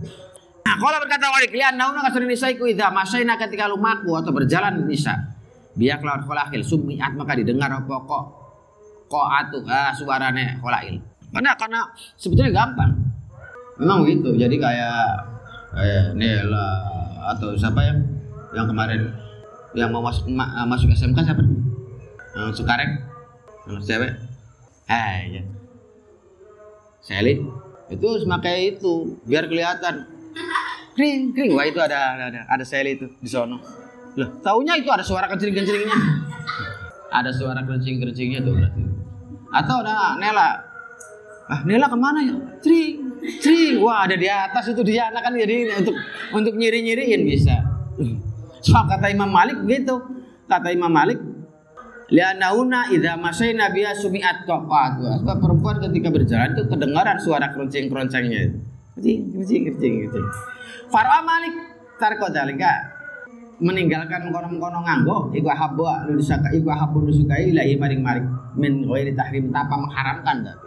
[0.62, 4.86] Nah, kalau berkata Malik, lihat nauna kasur nisa iku idza masaina ketika lumaku atau berjalan
[4.86, 5.18] nisa.
[5.74, 8.24] Biak lawan kholahil sumiat maka didengar apa kok
[9.10, 11.02] kok atuh ah, suarane kholahil.
[11.34, 11.82] Karena karena
[12.14, 12.94] sebetulnya gampang.
[13.82, 14.38] Memang gitu.
[14.38, 15.06] Jadi kayak
[15.74, 16.70] kayak Nela
[17.34, 17.98] atau siapa yang
[18.54, 19.14] yang kemarin.
[19.70, 21.42] Yang mau masuk ma eh, masuk SMK siapa?
[22.34, 22.90] Yang Sukarek,
[23.70, 24.12] yang cewek.
[24.90, 25.42] Eh ya.
[27.00, 27.38] Sally
[27.90, 30.10] itu semakai itu biar kelihatan.
[30.98, 31.54] Kring kring.
[31.54, 33.62] Wah itu ada ada ada, Sally itu di sono.
[34.18, 35.98] Loh taunya itu ada suara kencing kencingnya
[37.10, 38.82] ada suara kencing kencingnya tuh berarti.
[39.54, 40.50] Atau ada Nela.
[41.46, 42.34] Ah Nela ke mana ya?
[42.58, 45.14] Cring cring wah ada di atas itu dia.
[45.14, 45.94] Anak kan jadi untuk
[46.34, 47.69] untuk nyiri nyiriin bisa
[48.60, 49.96] So kata Imam Malik begitu.
[50.50, 51.22] Kata Imam Malik,
[52.10, 55.22] Lianauna idza masaina biha sumi'at qaqatu.
[55.22, 58.50] Sebab perempuan ketika berjalan itu kedengaran suara keronceng-keroncengnya.
[58.98, 60.26] Kencing, kencing, kencing, kencing.
[60.90, 61.54] Farwa Malik
[62.02, 62.98] tarko dalika
[63.60, 69.12] meninggalkan kono-kono nganggo iku habbu lu disaka iku habbu disukai ilahi maring maring min ghairi
[69.12, 70.66] tahrim tanpa mengharamkan tapi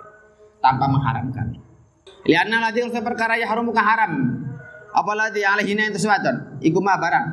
[0.64, 1.46] tanpa mengharamkan.
[2.24, 4.12] Lianna ladzi perkara ya haram haram
[4.94, 7.26] apalagi alaihina itu sesuatu iku mah barang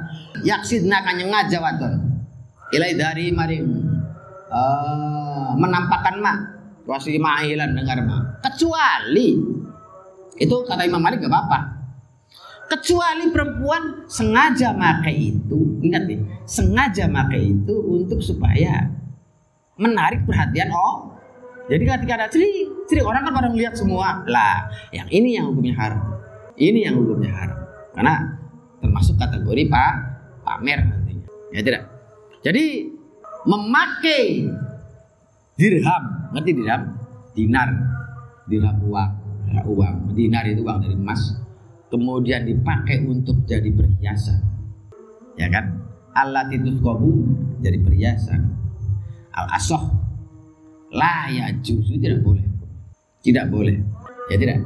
[0.47, 1.95] yaksidna kan nyengaja wadon.
[2.71, 3.59] Ilai dari mari
[4.51, 6.39] uh, menampakkan mak.
[6.87, 8.43] Wasi mahilan dengar mak.
[8.43, 9.37] Kecuali
[10.41, 11.59] itu kata Imam Malik gak apa-apa.
[12.71, 18.87] Kecuali perempuan sengaja pakai itu ingat nih sengaja pakai itu untuk supaya
[19.75, 21.11] menarik perhatian oh.
[21.71, 24.23] Jadi ketika ada ciri ciri orang kan pada melihat semua.
[24.27, 26.03] Lah yang ini yang hukumnya haram.
[26.59, 27.59] Ini yang hukumnya haram.
[27.95, 28.15] Karena
[28.83, 29.93] termasuk kategori pak
[30.51, 31.27] pamer nantinya.
[31.55, 31.83] Ya tidak.
[32.43, 32.91] Jadi
[33.47, 34.51] memakai
[35.55, 36.83] dirham, ngerti dirham?
[37.31, 37.69] Dinar,
[38.51, 39.13] dirham uang,
[39.55, 39.95] ya, uang.
[40.19, 41.39] Dinar itu uang dari emas.
[41.91, 44.43] Kemudian dipakai untuk jadi perhiasan,
[45.39, 45.79] ya kan?
[46.15, 47.23] Alat itu kobu
[47.63, 48.51] jadi perhiasan.
[49.31, 49.95] Al asoh
[50.91, 52.43] lah ya justru tidak boleh,
[53.23, 53.79] tidak boleh,
[54.27, 54.59] ya tidak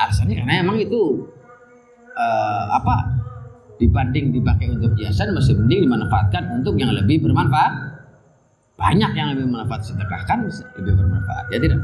[0.00, 1.28] alasannya karena emang itu
[2.16, 2.94] uh, apa
[3.80, 7.72] dibanding dipakai untuk hiasan masih mending dimanfaatkan untuk yang lebih bermanfaat.
[8.76, 10.44] Banyak yang lebih bermanfaat sedekahkan
[10.76, 11.44] lebih bermanfaat.
[11.48, 11.80] Ya tidak?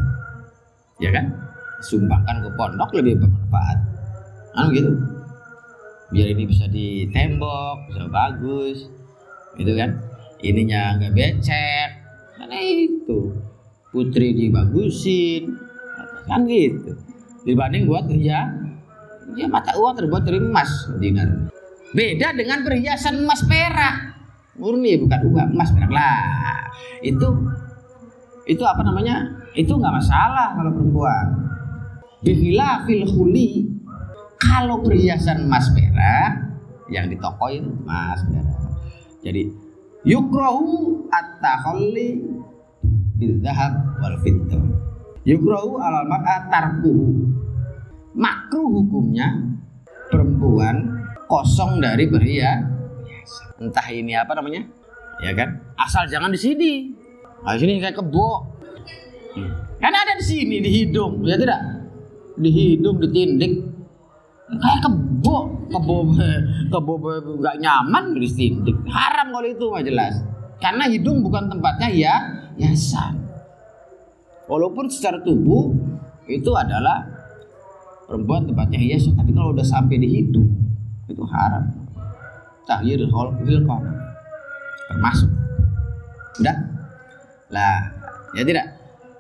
[1.01, 1.33] Ya kan?
[1.81, 3.79] Sumbangkan ke pondok lebih bermanfaat.
[4.53, 4.93] Kan gitu?
[6.13, 8.93] Biar ini bisa ditembok bisa bagus.
[9.57, 9.97] Gitu kan?
[10.45, 11.91] Ininya nggak becek.
[12.37, 13.33] Kan itu.
[13.89, 15.57] Putri dibagusin.
[16.29, 16.93] Kan gitu.
[17.49, 18.53] Dibanding buat ya
[19.35, 21.51] ya mata uang terbuat dari emas dinar
[21.93, 24.17] beda dengan perhiasan emas perak.
[24.57, 26.67] Murni bukan uang emas perak lah.
[27.05, 27.29] Itu
[28.47, 29.27] itu apa namanya?
[29.53, 31.27] Itu nggak masalah kalau perempuan.
[32.25, 33.69] Bihila fil huli
[34.41, 36.47] kalau perhiasan emas perak
[36.89, 38.59] yang di toko itu emas perak.
[39.27, 39.51] Jadi
[40.07, 42.23] yukrohu at-takhalli
[43.19, 44.63] bidzahab wal fiddah.
[45.27, 47.35] Yukrohu alal mar'a tarkuhu.
[48.17, 49.37] Makruh hukumnya
[50.09, 50.96] perempuan
[51.27, 52.77] kosong dari perhiasan
[53.61, 54.63] entah ini apa namanya.
[55.25, 55.49] Ya kan?
[55.81, 56.73] Asal jangan di sini.
[57.41, 58.57] Nah, sini kayak kebo.
[59.37, 59.53] Hmm.
[59.77, 61.21] kan ada di sini di hidung.
[61.25, 61.61] Ya tidak?
[62.37, 63.53] Di hidung di tindik.
[64.61, 65.37] Kayak kebo.
[65.73, 65.97] Kebo
[66.73, 66.93] kebo
[67.41, 68.77] nggak nyaman di tindik.
[68.89, 70.21] Haram kalau itu mah jelas.
[70.57, 72.15] Karena hidung bukan tempatnya ya
[72.57, 73.27] yasan
[74.49, 75.75] walaupun secara tubuh
[76.25, 77.05] itu adalah
[78.09, 79.13] perempuan tempatnya hiasan.
[79.13, 80.66] Tapi kalau udah sampai di hidung
[81.07, 81.65] itu haram.
[82.67, 83.81] Tahyir hilqah
[84.91, 85.31] termasuk.
[86.43, 86.57] Udah?
[87.51, 87.79] Lah
[88.35, 88.67] ya tidak.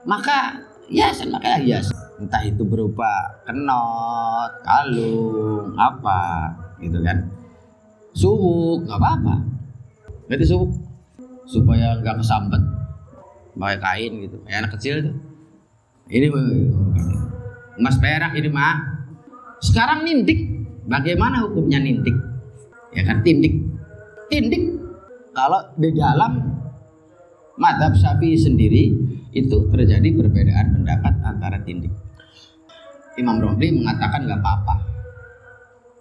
[0.07, 1.31] Maka hiasan.
[1.31, 7.29] Maka hiasan entah itu berupa kenot kalung apa gitu kan.
[8.17, 9.35] Suwuk nggak apa-apa.
[10.27, 10.73] Berarti suwuk
[11.45, 12.63] supaya nggak kesambet.
[13.57, 14.37] Pakai kain gitu.
[14.45, 15.17] Kayak anak kecil tuh.
[16.07, 16.27] Ini
[17.77, 18.79] emas perak ini mah
[19.61, 20.56] sekarang nindik
[20.87, 22.15] bagaimana hukumnya nindik?
[22.95, 23.61] Ya kan tindik.
[24.33, 24.63] Tindik
[25.37, 26.41] kalau di dalam
[27.61, 28.95] madhab syafi'i sendiri
[29.37, 31.93] itu terjadi perbedaan pendapat antara tindik.
[33.21, 34.75] Imam Romli mengatakan nggak apa-apa.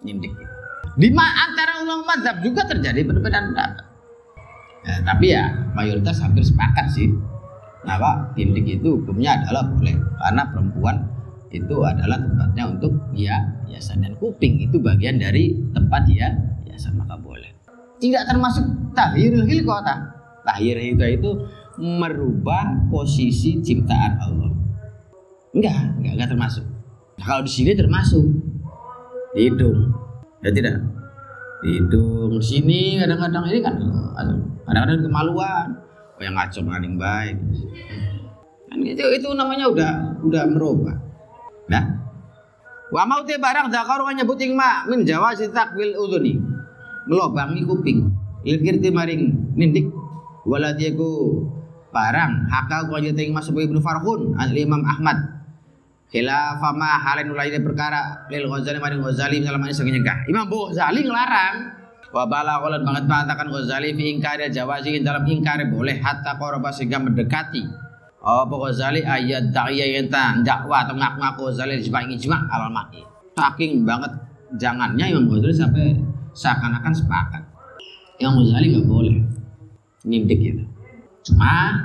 [0.08, 0.32] Nindik.
[0.96, 3.86] Di antara ulama madhab juga terjadi perbedaan pendapat.
[4.86, 5.44] Ya, tapi ya
[5.74, 7.10] mayoritas hampir sepakat sih.
[7.86, 10.96] Nah pak tindik itu hukumnya adalah boleh karena perempuan
[11.56, 16.08] itu adalah tempatnya untuk hiasan dan kuping itu bagian dari tempat
[16.68, 17.52] biasa maka boleh.
[18.00, 20.12] Tidak termasuk tahirul hilqata.
[20.44, 21.30] Tahir itu itu
[21.80, 24.52] merubah posisi ciptaan Allah.
[25.56, 26.66] Enggak, enggak, enggak termasuk.
[27.16, 28.24] Nah, kalau di sini termasuk
[29.40, 29.96] hidung,
[30.44, 30.84] ya tidak.
[31.64, 33.76] Hidung sini kadang-kadang ini kan
[34.68, 35.68] kadang-kadang kemaluan.
[36.16, 37.36] Oh yang ngaco maning baik.
[38.72, 39.92] Kan itu itu namanya udah
[40.24, 41.05] udah merubah.
[41.66, 42.06] Nah,
[42.94, 46.38] Wa mau te barang zakaru nyebut ing ma min jawazi takwil udhuni.
[47.10, 48.08] Ngelobangi kuping.
[48.46, 49.90] Ilkirti maring nindik.
[50.46, 51.10] Waladiyaku
[51.90, 52.32] barang.
[52.48, 55.18] Hakal kau jadi mas ibnu Farhun an Imam Ahmad.
[56.08, 60.30] Khilafama halen ulaine perkara lil Ghazali maring Ghazali dalam sing nyegah.
[60.30, 61.56] Imam Ghazali ngelarang.
[62.14, 67.85] Wa balagholan banget mengatakan Ghazali fi ingkari jawazi dalam ingkari boleh hatta qoroba sehingga mendekati
[68.26, 70.10] apa Ghazali ayat da'iyah yang
[70.42, 71.54] dakwah atau ngaku-ngaku.
[71.54, 74.10] Ghazali disebut ijma alal mati saking banget
[74.58, 75.86] jangannya Imam Ghazali sampai
[76.34, 77.44] seakan-akan sepakat.
[78.18, 79.16] Yang Ghazali nggak boleh.
[80.08, 80.64] Nindik itu.
[81.30, 81.78] Cuma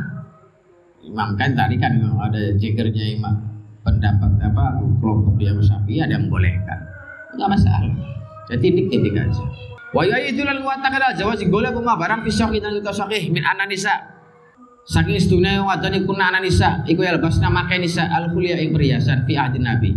[1.04, 3.32] Imam kan tadi kan ada jegernya imam
[3.80, 6.78] pendapat apa kelompok dia Syafi'i ada yang bolehkan
[7.36, 7.88] nggak masalah.
[8.48, 9.44] Jadi tindik tindik aja.
[9.90, 13.42] Wa ya itu lan watakan aja wasi golek kuma barang pisau kita kita sakih min
[13.42, 14.19] ananisa
[14.86, 19.36] saking istune wadon iku ananisa iku ya lebasna make nisa al kuliah ing perhiasan fi
[19.36, 19.92] ahdi nabi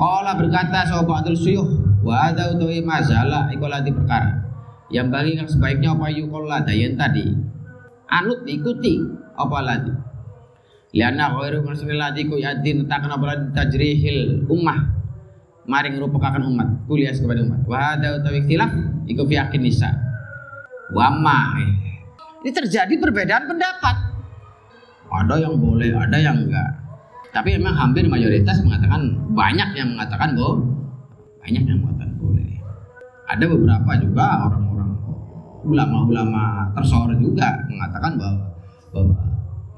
[0.00, 4.40] Kala berkata sapa Abdul Suyuh Wa ada utawi masalah iku lati perkara.
[4.90, 7.28] Yang bagi yang sebaiknya apa yukola dayan tadi.
[8.10, 8.98] Anut ikuti
[9.36, 9.92] apa lagi.
[10.96, 11.62] Liana khairu
[11.94, 14.98] lati ku yadin takna apa tajrihil ummah.
[15.70, 17.62] Maring merupakan umat, kuliah kepada umat.
[17.68, 18.72] Wa ada utawi ikhtilaf
[19.06, 19.92] iku fi nisa.
[20.90, 21.54] Wa ma.
[22.40, 23.96] Ini terjadi perbedaan pendapat.
[25.10, 26.70] Ada yang boleh, ada yang enggak.
[27.30, 30.54] Tapi memang hampir mayoritas mengatakan banyak yang mengatakan bahwa
[31.40, 32.50] banyak yang mengatakan boleh
[33.30, 34.90] ada beberapa juga orang-orang
[35.62, 38.38] ulama-ulama tersohor juga mengatakan bahwa
[38.90, 39.14] bahwa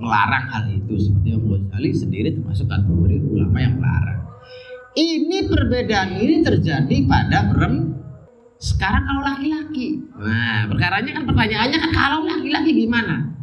[0.01, 4.21] melarang hal itu seperti yang Ghazali sendiri termasuk kategori ulama yang melarang
[4.99, 8.02] ini perbedaan ini terjadi pada perem
[8.63, 13.35] sekarang kalau laki-laki nah perkaranya kan pertanyaannya kan kalau laki-laki gimana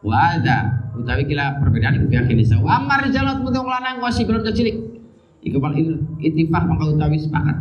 [0.00, 4.96] wada utawi kila perbedaan itu yakin bisa wa amar jalat mutung lanang belum cilik
[5.46, 5.78] Iku bal
[6.18, 7.54] itifak maka utawi sepakat.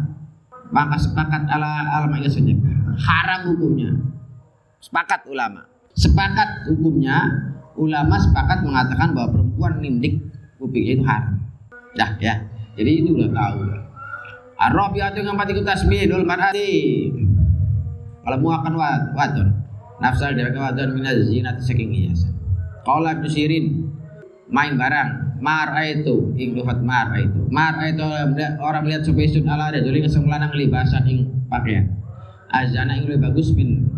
[0.73, 2.49] Maka sepakat ala alama ya saja.
[2.97, 3.93] Haram hukumnya.
[4.81, 5.69] Sepakat ulama.
[5.93, 7.29] Sepakat hukumnya
[7.77, 10.17] ulama sepakat mengatakan bahwa perempuan nindik
[10.57, 11.37] kupingnya itu haram.
[11.93, 12.41] Dah ya.
[12.73, 13.57] Jadi itu udah tahu.
[14.55, 17.11] Arabiatu yang pati tasbihul mar'ati.
[18.23, 18.73] Kalau mu akan
[19.13, 19.49] wadon.
[19.99, 22.35] Nafsal dari wadon minaz zinat saking hiasan.
[22.87, 23.65] Qala Ibnu Sirin
[24.45, 28.05] main barang mar itu ing lufat mar itu mar itu
[28.61, 31.89] orang melihat sopesun ala ada jadi ngeseng lanang libasan ing pakaian
[32.53, 33.89] azana ing lebih bagus min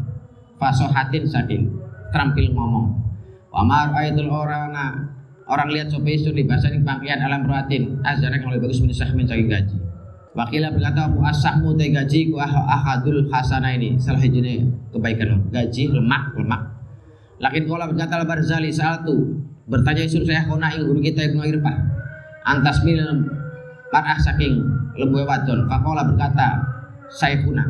[0.55, 1.67] fasohatin saking
[2.15, 2.95] terampil ngomong
[3.51, 4.71] wa mar itu orang
[5.51, 9.51] orang lihat sopesun libasan ing pakaian alam ruatin azana yang lebih bagus min sahmin saking
[9.51, 9.77] gaji
[10.38, 13.97] Wakilah berkata Abu Asahmu te gaji ku ah, ahadul hasana ini.
[13.97, 15.50] Salah hijine kebaikan.
[15.50, 16.62] Gaji lemak lemak.
[17.41, 19.34] Lakin kala berkata al Barzali satu
[19.65, 21.73] bertanya isun saya kona ing guru kita Ibnu Irfah
[22.45, 23.02] antas mil
[23.89, 24.62] marah saking
[24.93, 25.65] lembu wadon.
[25.65, 26.62] Fakola berkata
[27.10, 27.65] saya kuna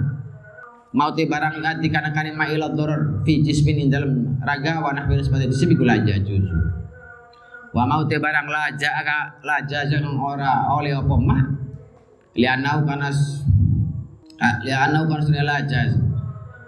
[0.91, 5.23] mau te barang ganti karena kanin ma'ilat doror fi jismin in dalam raga wa nahwin
[5.23, 6.51] seperti di sini gula aja juzu.
[7.71, 8.91] Wa mau te barang laja
[9.39, 11.66] laja jangan ora oleh apa mah
[12.37, 13.43] lianau kanas
[14.61, 15.27] lianau kanas
[15.65, 15.91] jaz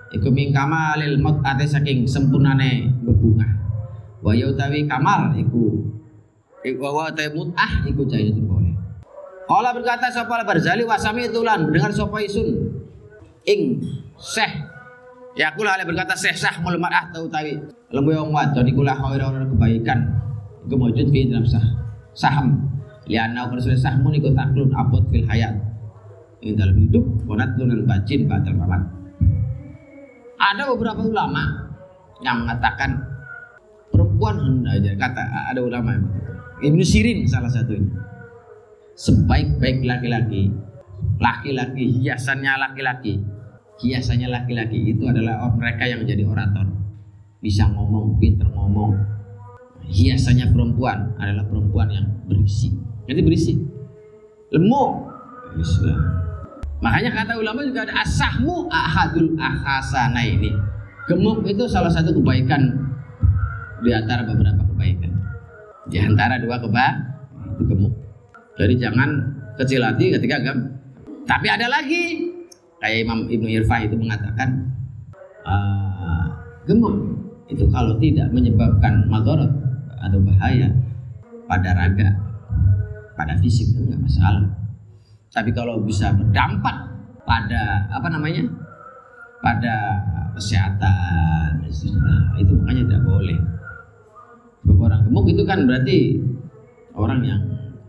[0.09, 3.45] iku min kamalil ate saking sempurnane bebunga
[4.19, 5.89] wa utawi kamal iku
[6.65, 8.75] iku wa ta mut'ah iku itu boleh.
[9.49, 12.69] Kala berkata sapa Barzali wasami itulan dengar sapa isun.
[13.47, 13.81] Ing
[14.19, 14.51] seh
[15.33, 17.57] ya kula ale berkata seh sah mul mar'ah tau tawi
[17.89, 19.99] lembu wong wadon iku la khaira kebaikan.
[20.67, 21.65] Iku maujud fi dalam sah
[22.13, 22.59] saham
[23.09, 25.57] lianna rasul sahmun iku taklun abot fil hayat.
[26.39, 28.99] Ing dalam hidup wanat lunan bajin batal mamat
[30.39, 31.67] ada beberapa ulama
[32.23, 32.95] yang mengatakan
[33.91, 36.07] perempuan hendak kata ada ulama yang
[36.59, 37.91] Ibnu Sirin salah satunya
[38.95, 40.51] sebaik-baik laki-laki
[41.19, 43.19] laki-laki hiasannya laki-laki.
[43.79, 46.67] Hiasannya laki-laki itu adalah mereka yang menjadi orator.
[47.39, 48.91] Bisa ngomong pinter ngomong
[49.89, 52.69] hiasannya perempuan adalah perempuan yang berisi.
[53.09, 53.53] Jadi berisi?
[54.53, 55.09] Lemuk
[55.57, 55.99] Islam.
[56.79, 60.53] Makanya kata ulama juga ada asahmu ahadul ahasana ini.
[61.09, 62.69] Gemuk itu salah satu kebaikan
[63.81, 65.11] di antara beberapa kebaikan.
[65.89, 66.87] Di antara dua keba
[67.57, 67.93] itu gemuk.
[68.61, 69.09] Jadi jangan
[69.57, 70.79] kecil hati ketika gem.
[71.25, 72.29] Tapi ada lagi.
[72.79, 74.71] Kayak Imam Ibnu Irfah itu mengatakan
[75.43, 76.31] uh,
[76.63, 76.95] gemuk
[77.51, 79.51] itu kalau tidak menyebabkan madorot
[79.99, 80.71] atau bahaya
[81.49, 82.09] pada raga
[83.19, 84.47] pada fisik itu nggak masalah.
[85.35, 86.87] Tapi kalau bisa berdampak
[87.27, 88.47] pada apa namanya
[89.43, 89.75] pada
[90.39, 91.59] kesehatan
[92.39, 93.37] itu makanya tidak boleh.
[94.63, 95.97] Sebab orang gemuk itu kan berarti
[96.95, 97.41] orang yang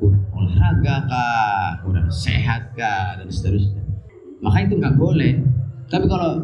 [0.03, 3.87] kurang olahraga kah kurang sehat kah dan seterusnya.
[4.43, 5.39] Maka itu nggak boleh.
[5.87, 6.43] Tapi kalau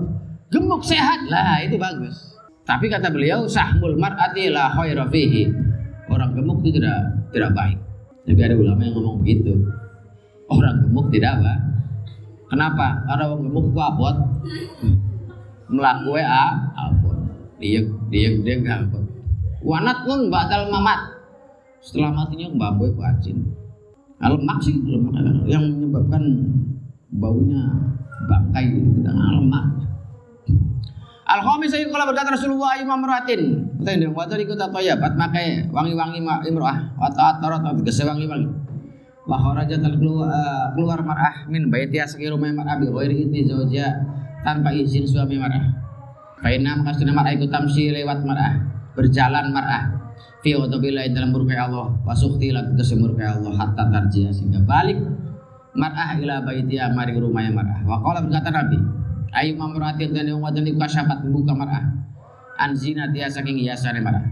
[0.52, 2.35] gemuk sehat lah itu bagus
[2.66, 5.46] tapi kata beliau sahmul mar'ati la khaira fihi.
[6.10, 7.78] Orang gemuk itu tidak tidak baik.
[8.26, 9.54] Tapi ada ulama yang ngomong begitu.
[10.50, 11.54] Orang gemuk tidak apa?
[12.50, 13.06] Kenapa?
[13.06, 14.16] Karena orang gemuk ku abot.
[15.70, 17.18] Melaku a abot.
[17.62, 19.02] Dia dia dia nggak abot.
[19.62, 21.14] Wanat pun batal mamat.
[21.78, 23.46] Setelah matinya mbak boy wajin
[24.16, 26.24] lemak sih lemak yang menyebabkan
[27.12, 27.68] baunya
[28.24, 29.66] bangkai itu lemak.
[31.26, 33.66] Al khamis ayu kalau berkata Rasulullah imam meratin.
[33.82, 36.94] Kita ini waktu ikut atau ya, bat makai wangi-wangi imroah,
[37.42, 38.46] tarot atau gese wangi-wangi.
[39.26, 43.90] Wa kharajat uh, keluar mar'ah min baitiha segi rumah mar'ah bi ghairi idni zawja
[44.46, 45.66] tanpa izin suami mar'ah.
[46.38, 48.62] Fa inna maka mar'ah ikut tamsi lewat mar'ah,
[48.94, 49.82] berjalan mar'ah.
[50.46, 51.90] Fi ghadabillah dalam murka Allah.
[52.06, 55.02] Wa sukhti la murka Allah hatta tarjiya sehingga balik
[55.74, 57.82] mar'ah ila baitiha mari rumahnya mar'ah.
[57.82, 58.95] Wa qala berkata Nabi
[59.36, 61.84] ayu mamratin dan yang wadon iku kasyafat membuka mar'ah.
[62.56, 62.72] An
[63.12, 64.24] dia saking hiasane mar'ah.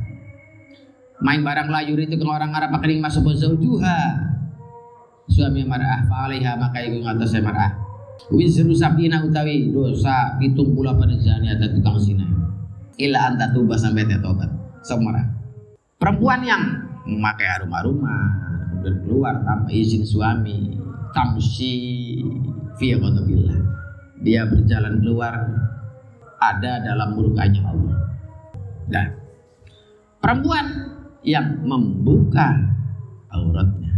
[1.20, 4.16] Main barang layur itu ke orang Arab pakening masuk zaujuha.
[5.28, 7.76] Suami mar'ah fa alaiha maka iku ngatasé mar'ah.
[8.32, 12.24] Wizru sabina utawi dosa pitung pula pada zani atau tukang zina.
[12.96, 14.48] Ila anta tuba sampai tobat.
[14.84, 15.26] Mar'ah.
[16.00, 16.62] Perempuan yang
[17.04, 18.16] memakai aroma-aroma
[18.72, 20.80] kemudian keluar tanpa izin suami.
[21.14, 21.72] Tamsi
[22.74, 23.84] fi ghadabillah.
[24.22, 25.34] Dia berjalan keluar
[26.38, 27.99] ada dalam murkanya Allah.
[28.86, 29.07] Dan
[30.20, 30.66] perempuan
[31.24, 32.53] yang membuka
[33.32, 33.95] auratnya.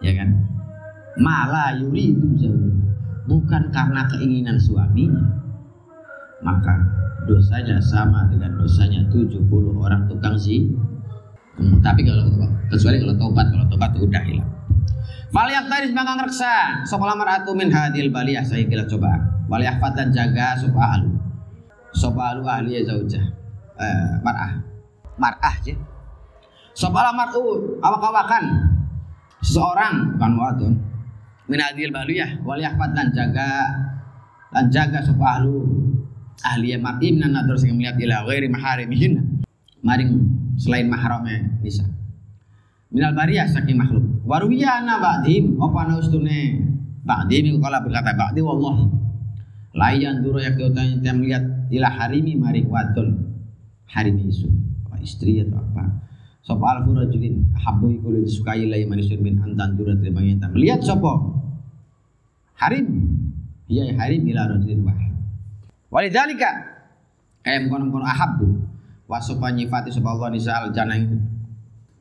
[0.00, 0.30] Ya kan?
[1.20, 2.50] Malah yuridu
[3.30, 5.22] bukan karena keinginan suaminya.
[6.44, 6.76] Maka
[7.24, 9.48] dosanya sama dengan dosanya 70
[9.80, 10.68] orang tukang sih.
[11.80, 12.26] Tapi kalau
[12.68, 14.50] kecuali kalau tobat, kalau tobat udah hilang.
[15.34, 19.18] Fal taris maka ngreksa sapa mar'atu min hadil baliyah saya kira coba.
[19.50, 21.10] Wal dan jaga sapa ahlu.
[21.90, 23.24] Sapa ahlu ahli ya zaujah.
[23.74, 24.62] Eh, mar'ah.
[25.18, 25.74] Mar'ah je.
[26.78, 28.44] Sapa mar'u awak-awakan
[29.42, 30.74] seseorang bukan wadon
[31.50, 33.68] min hadhil baliyah wal lan jaga
[34.54, 35.66] lan jaga sapa ahlu
[36.46, 39.44] ahli mati minan nadar sing melihat ila ghairi maharimihin
[39.84, 40.24] maring
[40.56, 41.84] selain mahrame nisa
[42.88, 46.64] minal bariyah saking makhluk waruwiya ana ba'dim apa ana ustune
[47.04, 48.88] ba'dim kala berkata ba'di wallah.
[49.74, 53.36] Layan duro ya yang melihat ila harimi maring wadon.
[53.90, 54.48] Harimi isu.
[55.04, 56.00] Istri atau apa?
[56.40, 61.44] Sopo alfu rajulin habu iku disukai lai manusia min antan dura terima yang melihat sopo.
[62.56, 62.88] Harim.
[63.68, 65.12] Iya harim ila rajulin wahid.
[65.92, 66.50] Walidhalika
[67.44, 68.48] kayak mengkono-mengkono ahabbu.
[69.04, 70.72] Wasofa nyifati sopo Allah nisa al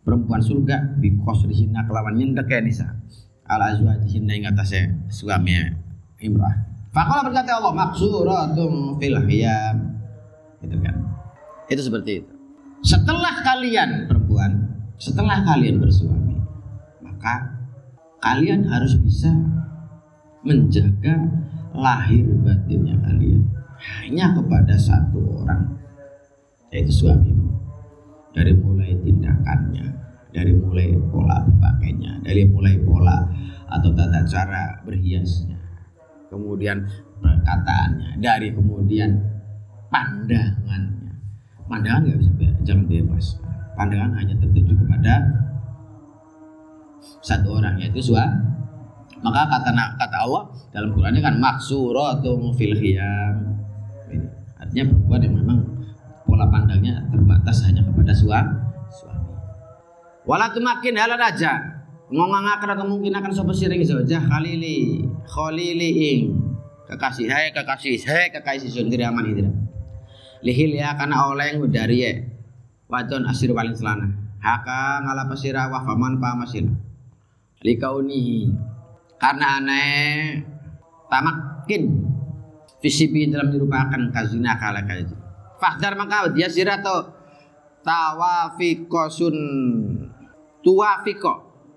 [0.04, 2.88] perempuan surga bikos hina kelawan nyendek ya nisa
[3.48, 5.76] al azwajihinna ing atasnya suaminya
[6.20, 6.56] imrah.
[6.94, 9.98] Fakola berkata Allah maksuratum fil hiyam
[10.64, 10.96] itu kan?
[11.68, 12.34] Itu seperti itu.
[12.84, 14.52] Setelah kalian perempuan,
[15.00, 16.36] setelah kalian bersuami,
[17.00, 17.64] maka
[18.20, 19.32] kalian harus bisa
[20.44, 21.16] menjaga
[21.72, 23.48] lahir batinnya kalian
[23.80, 25.80] hanya kepada satu orang,
[26.72, 27.52] yaitu suamimu.
[28.34, 29.86] Dari mulai tindakannya,
[30.34, 33.22] dari mulai pola pakainya, dari mulai pola
[33.70, 35.58] atau tata cara berhiasnya,
[36.34, 36.82] kemudian
[37.22, 39.22] perkataannya, dari kemudian
[39.94, 40.82] pandangan
[41.70, 42.32] pandangan nggak bisa
[42.66, 43.38] jangan bebas.
[43.74, 45.14] Pandangan hanya tertuju kepada
[47.22, 48.54] satu orang yaitu suami
[49.24, 50.44] maka kata kata Allah
[50.76, 53.56] dalam Qurannya kan maksuratum fil khiyam.
[54.60, 55.60] Artinya perempuan yang memang
[56.34, 58.58] pola pandangnya terbatas hanya kepada suami
[58.90, 59.30] suami.
[60.26, 61.62] Wala makin halan aja.
[62.10, 66.22] Ngongangaken kemungkinan akan sapa siring saja khalili khalili ing.
[66.90, 69.54] Kekasih hai kekasih hai kekasih sendiri aman hidra.
[70.42, 72.12] Lihil ya karena oleh dari ya.
[72.90, 74.10] Wadon asir paling selana.
[74.42, 76.66] Haka ngala pasira wa faman pa masil
[77.62, 78.50] likaunihi.
[79.22, 80.42] Karena aneh
[81.14, 82.10] tamakin.
[82.82, 85.23] Visibi dalam dirupakan kazina kala kaji
[85.62, 87.14] fahdar maka dia sirato
[87.84, 89.36] tawafikosun
[90.64, 91.34] tuwafiko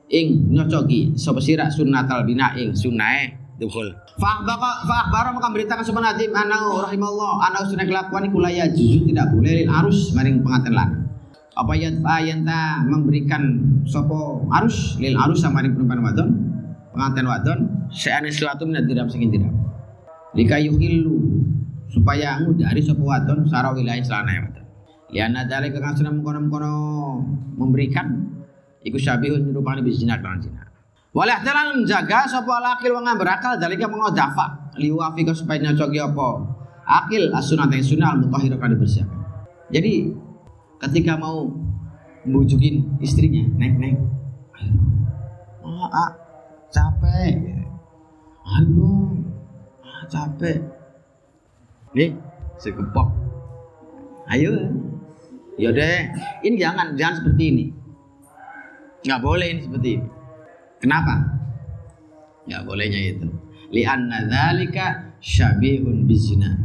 [0.07, 6.81] ing nyocogi sapa sira sunnatal bina ing sunae dukhul Fa'akhbara maka memberitakan sapa nadim anau
[6.81, 11.05] rahimallah anau sunah kelakuan iku la juzu tidak boleh lil arus maring pengantin lanang.
[11.53, 16.29] Apa yang ta memberikan sopo arus lil arus sama maring perempuan wadon
[16.97, 17.59] pengantin wadon
[17.93, 19.53] seane sesuatu minat dirab sing dirab.
[20.33, 21.20] Lika yuhillu
[21.91, 24.43] supaya ngudari sopo wadon sara wilayah celana ya.
[25.07, 26.74] Liana dari kekang sunah mengkono-mengkono
[27.55, 28.26] memberikan
[28.82, 30.66] iku syabihun nyerupani bisina kelan zina.
[31.14, 36.28] Walih dalan jaga sapa lakil wong berakal dalika mengodafa liwafika supaya nyocoki apa
[36.84, 39.18] akil as-sunnah yang sunnah al-mutahhir kan dibersihkan.
[39.72, 40.12] Jadi
[40.82, 41.49] ketika mau
[42.26, 43.99] membujukin istrinya, naik naik.
[45.62, 46.11] Oh, ah,
[46.70, 47.62] capek.
[48.47, 49.22] Aduh,
[49.82, 50.76] ah, capek.
[51.97, 52.12] Nih,
[52.61, 53.09] sekepok.
[54.28, 54.53] Ayo.
[55.57, 56.12] Ya deh,
[56.44, 57.64] ini jangan jangan seperti ini.
[59.09, 60.09] Nggak boleh ini seperti ini.
[60.76, 61.14] Kenapa?
[62.44, 63.32] Ya bolehnya itu.
[63.72, 66.61] Lianna dzalika syabihun bizina.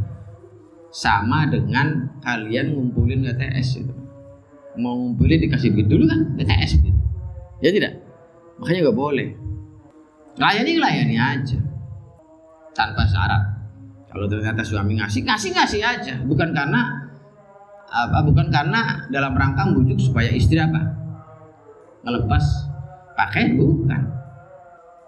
[0.92, 3.94] Sama dengan kalian ngumpulin GTS itu.
[4.76, 7.00] Mau ngumpulin dikasih duit dulu kan GTS gitu.
[7.64, 8.04] Ya tidak?
[8.60, 9.28] Makanya nggak boleh.
[10.36, 11.58] Layani layani aja.
[12.76, 13.51] Tanpa syarat.
[14.12, 16.14] Kalau ternyata suami ngasih, ngasih ngasih aja.
[16.28, 16.84] Bukan karena
[17.88, 18.20] apa?
[18.20, 20.84] Bukan karena dalam rangka bujuk supaya istri apa?
[22.04, 22.44] Ngelepas.
[23.16, 24.04] Pakai bukan.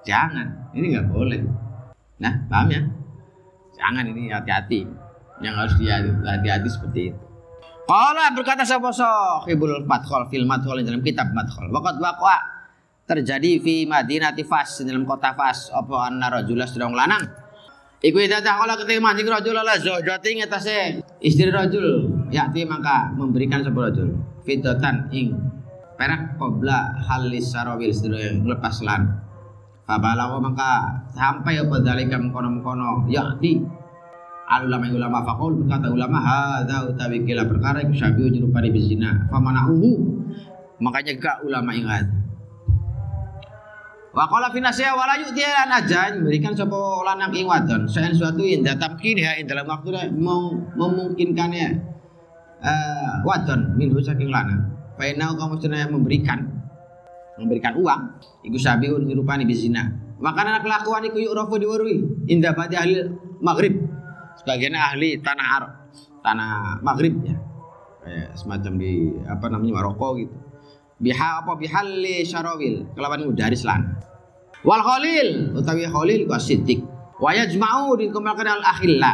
[0.08, 0.72] Jangan.
[0.72, 1.40] Ini nggak boleh.
[2.24, 2.80] Nah paham ya?
[3.76, 4.88] Jangan ini hati-hati.
[5.44, 5.74] Yang harus
[6.24, 7.20] hati-hati seperti itu.
[7.84, 11.68] Kala berkata sapa sahibul madkhol fil madkhol dalam kitab madkhol.
[11.68, 12.36] Waqad waqa
[13.04, 15.68] terjadi fi Madinati Fas dalam kota Fas.
[15.68, 17.43] Apa anna rajula sedang lanang
[18.00, 22.10] Iku ida kala ketika mancing rajul la zawjati ngetase istri rajul.
[22.32, 24.18] Yakti maka memberikan sebuah rajul.
[24.42, 25.36] Fidatan ing.
[25.94, 29.22] Perak qabla halis sarawil sedaya lepas lan.
[29.86, 33.62] Fabalawa maka sampai apa dalika mengkono-mengkono yakti
[34.44, 39.96] al ulama faqul berkata ulama hadza utawi kila perkara iku syabiu nyerupani bizina famanahu
[40.84, 42.04] makanya gak ulama ingat
[44.14, 47.90] Wa qala fi nasiha aja memberikan sapa lanang ing wadon.
[47.90, 51.66] Saen suatu ing tamkin ya ing dalam waktu mau memungkinkannya
[52.62, 53.74] uh, wadon.
[53.74, 54.70] Minhu saking lanang.
[54.94, 56.46] Fainau kamu sudah memberikan.
[57.42, 58.22] Memberikan uang.
[58.46, 59.90] Iku sabiun dirupani bizina.
[60.22, 62.30] Makanya kelakuan iku yu'rafu diwarui.
[62.30, 63.10] Indah pada ahli
[63.42, 63.82] maghrib.
[64.38, 65.72] Sebagian ahli tanah Arab.
[66.22, 67.34] Tanah maghrib ya.
[68.06, 70.53] Kayak semacam di apa namanya Maroko gitu
[71.02, 74.04] biha apa bihali syarawil kelawan dari selana
[74.64, 76.80] Wal khalil utawi khalil ku siddiq.
[77.20, 79.12] Wa yajma'u dikumpulkan al akhilla.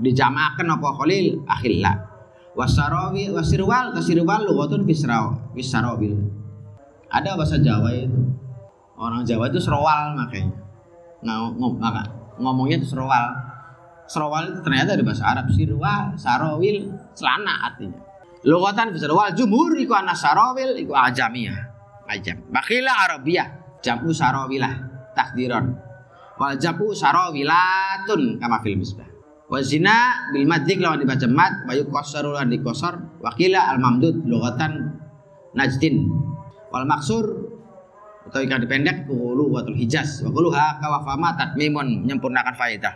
[0.00, 1.92] Dijamakan apa khalil akhilla.
[2.56, 6.16] Wasarawi wasirwal tasirwal lugatun fisraw fisarabil.
[7.12, 8.18] Ada bahasa Jawa itu.
[8.96, 10.56] Orang Jawa itu serowal makanya.
[11.20, 11.72] Ngom, ngom,
[12.40, 13.36] ngomongnya itu serowal.
[14.08, 18.09] Serowal itu ternyata ada bahasa Arab sirwal, sarawil, celana artinya.
[18.40, 21.68] Lugatan fisarwal jumhur iku anas sarawil iku ajamiyah.
[22.10, 22.42] Ajam.
[22.50, 24.72] Bakila Arabiyah jamu sarawilah
[25.14, 25.78] takdiron.
[26.40, 29.06] Wal jamu sarawilatun kama fil misbah.
[29.50, 34.94] Wa zina bil madzik lawan dibaca mad wa yuqassaru lan dikosor wakila al mamdud lugatan
[35.54, 36.06] najdin
[36.70, 37.26] wal maksur
[38.30, 42.94] atau ikan dipendek kulu watul hijaz wa kuluha kawafama tatmimun menyempurnakan faidah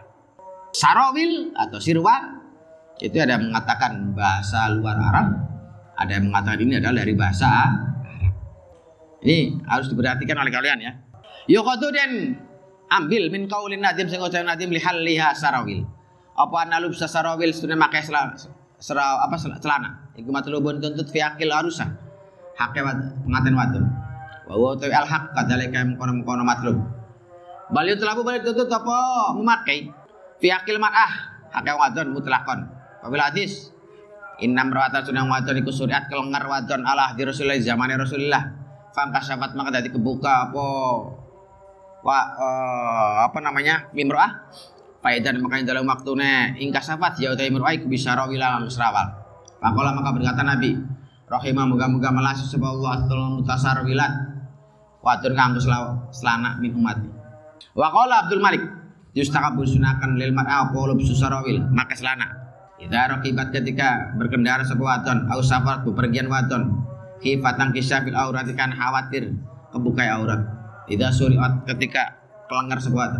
[0.70, 2.43] sarawil atau sirwal
[3.04, 5.28] itu ada yang mengatakan bahasa luar Arab
[5.94, 7.50] ada yang mengatakan ini adalah dari bahasa
[9.24, 10.92] ini harus diperhatikan oleh kalian ya.
[11.48, 12.36] Yokotu dan
[12.92, 15.80] ambil min kaulin nadim sing ucapan nadim lihal liha sarawil.
[16.36, 18.36] Apa analub sarawil sudah makai selana,
[18.76, 20.12] serau apa celana.
[20.12, 21.88] Iku tuntut fi akil arusa.
[22.54, 22.92] Haknya
[23.24, 23.84] pengaten wadon.
[24.44, 26.76] Wa wa tu al haq kadzalika mengkono mengkono matlub.
[27.72, 29.88] Balik balik tuntut apa memakai
[30.36, 32.60] fi akil mar'ah haknya wadon mutlakon.
[33.04, 33.68] Wabil hadis.
[34.40, 38.42] Innam rawatan sunang wadon iku suriat kelengar wadon Allah di Rasulullah zaman Rasulullah
[38.90, 40.66] fangkasafat maka tadi kebuka apa?
[42.02, 43.92] Wa uh, apa namanya?
[43.92, 44.32] Mimroah.
[45.04, 49.04] Maka dalam waktune ingkasafat ya utai mimroah iku bisa rawila musrawal
[49.60, 50.80] Pakola maka berkata Nabi
[51.28, 54.12] Rahimah moga-moga melasi sebab Allah tolong mutasar wilat.
[55.04, 55.60] Watur kanggo
[56.08, 56.96] selana min umat.
[57.76, 58.64] Wakola Abdul Malik
[59.14, 62.43] yustakabul sunakan lil mar'a apa lub susarawil maka selana
[62.74, 66.84] Idza raqibat ketika berkendara sebuah wadon au safar bepergian wadon
[67.24, 69.32] Kifatan kisah fil aurat kan khawatir
[69.72, 70.44] kebukai aurat.
[70.84, 72.20] Tidak suriat ketika
[72.52, 73.16] kelanggar sebuah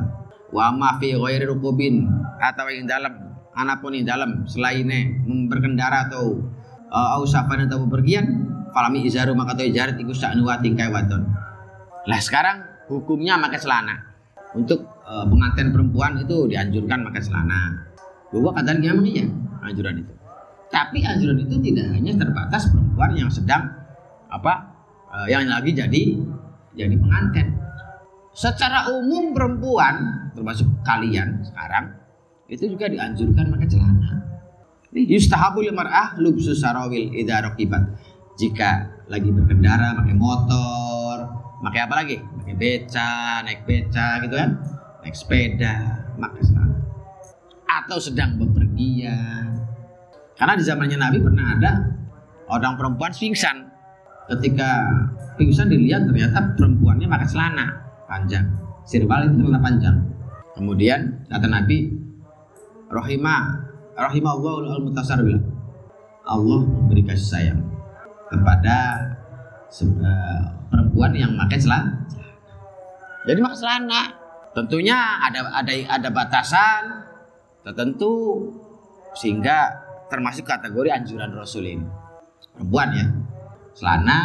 [0.52, 2.04] wa ma fi ghairi rukubin
[2.36, 5.08] atau yang dalam anapun yang dalam selainnya
[5.48, 6.36] berkendara atau
[6.92, 8.44] uh, ausapan atau bepergian
[8.76, 11.24] falami izaru maka tu izarat iku sa'nuwa tingkai wadon.
[12.04, 12.60] Lah sekarang
[12.92, 13.96] hukumnya pakai celana.
[14.52, 17.88] Untuk uh, pengantin perempuan itu dianjurkan pakai celana.
[18.34, 19.30] Bahwa memang iya
[19.62, 20.12] anjuran itu.
[20.74, 23.62] Tapi anjuran itu tidak hanya terbatas perempuan yang sedang
[24.26, 24.74] apa
[25.06, 26.02] uh, yang lagi jadi
[26.74, 27.54] jadi pengantin.
[28.34, 31.94] Secara umum perempuan termasuk kalian sekarang
[32.50, 34.10] itu juga dianjurkan pakai celana.
[34.94, 37.82] Yustahabu mar'ah lubsu sarawil idza raqibat.
[38.34, 41.16] Jika lagi berkendara pakai motor,
[41.62, 42.18] pakai apa lagi?
[42.18, 44.58] Pakai beca, naik beca gitu kan?
[45.06, 46.83] Naik sepeda, pakai celana.
[47.82, 49.58] Atau sedang bepergian.
[50.34, 51.72] Karena di zamannya Nabi pernah ada
[52.50, 53.70] orang perempuan pingsan.
[54.30, 54.86] Ketika
[55.36, 57.66] pingsan dilihat ternyata perempuannya pakai celana
[58.06, 58.46] panjang.
[58.86, 59.96] Sirwal itu celana panjang.
[60.54, 61.90] Kemudian kata Nabi
[62.90, 63.42] rahimah
[63.98, 64.82] rahimah Allah al
[66.24, 67.60] Allah memberi kasih sayang
[68.32, 68.96] kepada
[69.68, 71.92] uh, perempuan yang pakai celana.
[73.28, 74.02] Jadi pakai celana.
[74.54, 77.03] Tentunya ada ada ada batasan
[77.64, 78.44] tertentu
[79.16, 79.72] sehingga
[80.12, 81.86] termasuk kategori anjuran Rasul ini.
[82.52, 83.06] Perempuan ya.
[83.74, 84.18] Celana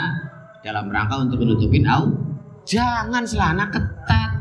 [0.61, 2.11] dalam rangka untuk menutupin au
[2.67, 4.31] jangan celana ketat.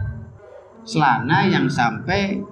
[0.84, 2.42] Celana yang sampai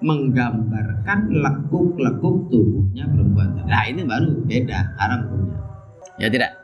[0.00, 5.58] menggambarkan lekuk-lekuk tubuhnya perempuan nah ini baru beda haram punya.
[6.16, 6.56] Ya tidak?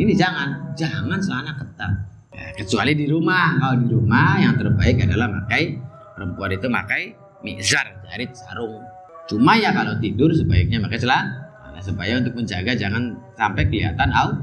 [0.00, 1.92] Ini jangan jangan celana ketat.
[2.32, 3.60] Ya, kecuali di rumah.
[3.60, 5.76] Kalau di rumah yang terbaik adalah pakai
[6.16, 7.02] perempuan itu pakai
[7.40, 8.82] mizar dari sarung
[9.28, 14.36] cuma ya kalau tidur sebaiknya pakai celana Nah, supaya untuk menjaga jangan sampai kelihatan au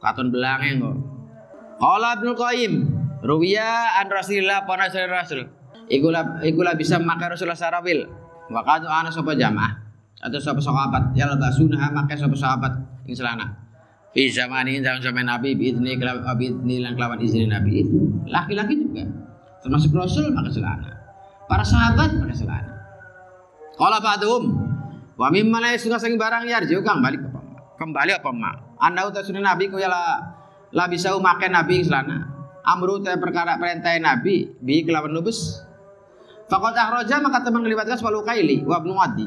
[0.00, 0.96] katon belangnya kok.
[1.76, 2.72] Qala Ibnu Qayyim,
[3.20, 5.44] ruwiya an Rasulillah apa Rasul.
[5.92, 8.08] Ikulah ikulah bisa memakai Rasulullah sarawil.
[8.48, 9.76] Wa qadu ana sapa jamaah
[10.24, 12.72] atau sapa sahabat ya la sunah makai sapa sahabat
[13.04, 13.60] ing celana.
[14.16, 19.04] Fi zamani zaman zaman Nabi biidni kelawan biidni lan kelawan izin Nabi itu laki-laki juga
[19.60, 20.93] termasuk Rasul pakai celana.
[21.44, 22.72] Para sahabat celana.
[23.76, 24.74] Qala ba'dhum
[25.14, 27.38] Wa mimma la suka sing barang yarju kang balik apa
[27.78, 28.50] kembali apa ma
[28.82, 32.34] anda uta sunnah nabi ku ya la bisa makan nabi selana?
[32.66, 35.62] Amru ta perkara perintah nabi bi kelawan lubus
[36.50, 39.26] faqad akhraja maka teman melibatkan sepalu kaili wa adi.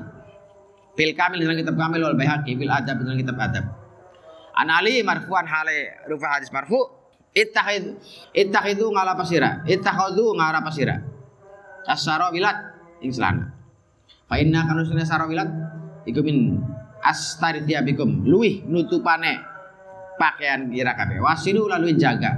[0.97, 3.65] Fil kamil dalam kitab kamil wal baihaqi fil adab dalam kitab adab.
[4.57, 6.81] An ali marfu'an hale rufa hadis marfu.
[7.37, 8.01] Ittahid
[8.33, 10.97] ittakhidu ngala pasira ittakhadhu ngara pasira
[11.87, 12.57] asara wilat
[13.01, 13.49] ing selana
[14.27, 15.47] fa inna kanu sunna sarawilat
[16.03, 16.59] iku min
[17.03, 19.57] astari tiabikum luih nutupane
[20.17, 21.21] pakaian kira kabeh.
[21.21, 22.33] Wasilu lalu jaga.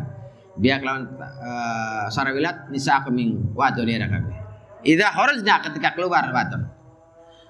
[0.60, 4.36] Biar lawan uh, sarawilat nisa keming ya kabeh.
[4.84, 6.68] Idza kharajna ketika keluar wadon.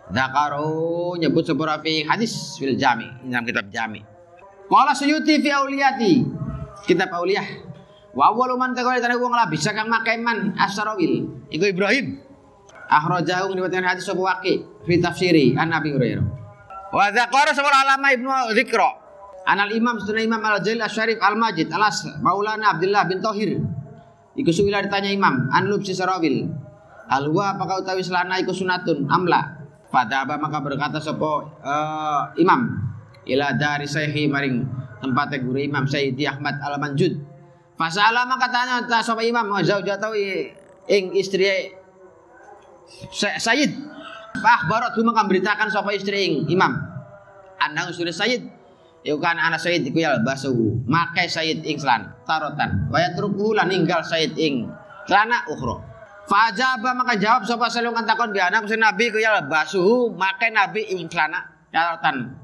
[0.09, 4.01] Zakaru nyebut sebuah hadis fil jami dalam kitab jami.
[4.69, 6.25] Qala suyuti fi auliyati
[6.85, 7.68] kitab auliyah.
[8.13, 11.45] Wa awwalu man taqala tanda wong bisa kang makai man asarawil.
[11.53, 12.17] Iku Ibrahim.
[12.89, 16.25] Akhrajahu ngriwayatkan hadis sapa waqi fi tafsiri an Nabi Hurairah.
[16.89, 18.89] Wa dzakara sabal alama Ibnu Dzikra.
[19.45, 23.61] Anal Imam Sunan Imam Al Jalil Asy-Syarif Al Majid Alas Maulana Abdullah bin Tahir.
[24.37, 26.49] Iku suwila ditanya Imam an lubsi sarawil.
[27.09, 29.57] Alwa apakah utawi selana iku sunatun amla?
[29.89, 32.77] Fadaba maka berkata sopo uh, Imam
[33.25, 34.61] ila dari Syekhi maring
[35.01, 36.77] tempatnya guru Imam Sayyidi Ahmad Al
[37.79, 37.95] Manjud.
[37.95, 40.11] Fasala maka tanya ta sapa Imam zaujatau
[40.91, 41.47] ing istri
[43.15, 43.71] Sayyid.
[44.29, 46.75] Pak Barot maka beritakan sapa istri ing Imam.
[47.59, 48.59] Andang istri Sayyid
[48.99, 53.71] Iku kan anak Sayyid iku ya basuhu makai Sayyid ing selan tarotan wa yatruku lan
[53.71, 54.67] ninggal Sayyid ing
[55.07, 55.79] celana ukhra
[56.27, 61.09] Fajaba maka jawab sapa selungan takon bi anak Nabi ku ya basuhu make Nabi ing
[61.09, 61.41] celana
[61.73, 62.37] catatan.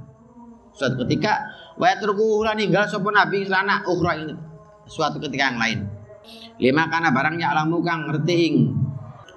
[0.73, 1.45] Suatu ketika
[1.77, 4.33] wa yatruku lan ninggal sapa Nabi ing celana ukhra ini.
[4.85, 5.79] Suatu ketika yang lain.
[6.61, 8.55] Lima karena barangnya alamu kang ngerti ing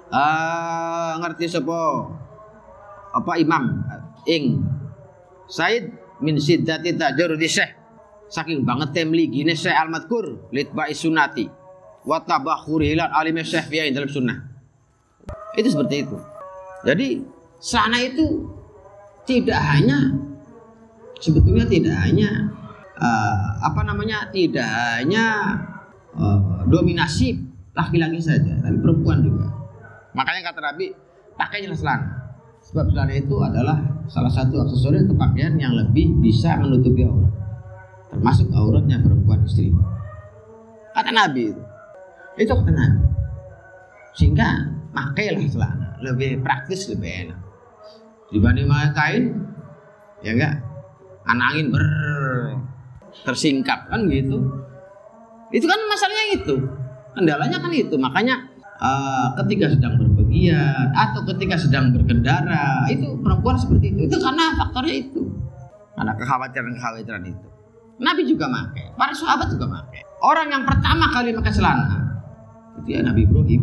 [0.09, 2.09] uh, ngerti sapa
[3.13, 3.83] apa imam
[4.29, 4.63] ing
[5.49, 5.89] Said
[6.21, 7.73] min siddati tajarudi syekh
[8.29, 11.49] saking banget temli gini syekh al-madkur litba'i sunati
[12.05, 14.37] wa tabakhuri hilal alim syafi'i dalam sunnah.
[15.57, 16.17] Itu seperti itu.
[16.85, 17.25] Jadi
[17.57, 18.45] sana itu
[19.25, 20.13] tidak hanya
[21.17, 22.53] sebetulnya tidak hanya
[22.99, 25.55] uh, apa namanya tidak hanya
[26.13, 27.39] uh, dominasi
[27.73, 29.47] laki-laki saja, tapi perempuan juga.
[30.11, 30.91] Makanya kata Nabi,
[31.39, 32.19] pakainya celana.
[32.59, 33.79] Sebab celana itu adalah
[34.11, 37.31] salah satu aksesoris atau pakaian yang lebih bisa menutupi aurat.
[38.11, 39.71] Termasuk auratnya perempuan istri.
[40.91, 41.63] Kata Nabi itu.
[42.35, 43.01] Itu kata Nabi.
[44.17, 44.47] Sehingga
[44.91, 47.39] pakailah celana, lebih praktis, lebih enak.
[48.29, 49.23] Dibanding pakai kain,
[50.21, 50.53] ya enggak?
[51.29, 51.85] Anak angin ber
[53.25, 54.37] tersingkap kan gitu.
[55.49, 56.55] Itu kan masalahnya itu.
[57.17, 57.95] Kendalanya kan itu.
[57.97, 58.35] Makanya
[58.77, 64.01] uh, ketika sedang berpergian atau ketika sedang berkendara, itu perempuan seperti itu.
[64.09, 65.21] Itu karena faktornya itu.
[65.97, 67.47] Karena kekhawatiran-kekhawatiran itu.
[67.99, 70.07] Nabi juga pakai, para sahabat juga pakai.
[70.23, 72.09] Orang yang pertama kali pakai celana
[72.79, 73.61] itu ya Nabi Ibrahim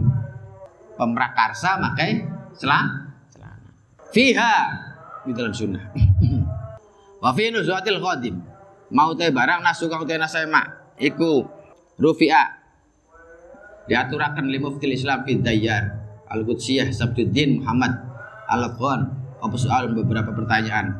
[0.96, 2.24] pemrakarsa makai
[2.56, 3.16] celana
[4.12, 4.54] fiha
[5.24, 5.82] di dalam sunnah
[7.22, 8.36] wa fi nuzwatil qadim
[8.90, 10.62] mau teh barang nasu kang teh nasema
[11.00, 11.46] iku
[11.98, 12.44] rufi'a.
[13.86, 15.84] Diaturakan li muftil Islam fi Dayyar.
[16.26, 17.94] Al-Qudsiyah Sabduddin Muhammad.
[18.50, 19.00] Al-Qan
[19.38, 19.94] apa soal?
[19.94, 20.90] Beberapa pertanyaan.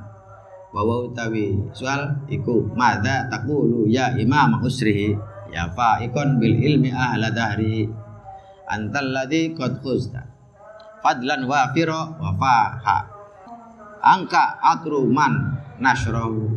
[0.70, 2.22] Bahwa utawi soal?
[2.30, 5.18] Iku madza taqulu ya imam usrihi?
[5.50, 7.90] Ya fa ikon bil ilmi ahla dahri.
[8.70, 10.22] Antal ladzi qad khuzta.
[11.02, 12.98] Fadlan wafira wa faha.
[14.06, 16.55] Angka atruman nasrahu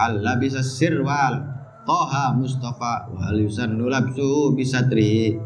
[0.00, 1.44] al labisa sirwal
[1.84, 3.12] toha mustafa.
[3.12, 5.36] Wa yusannu labsu bisatri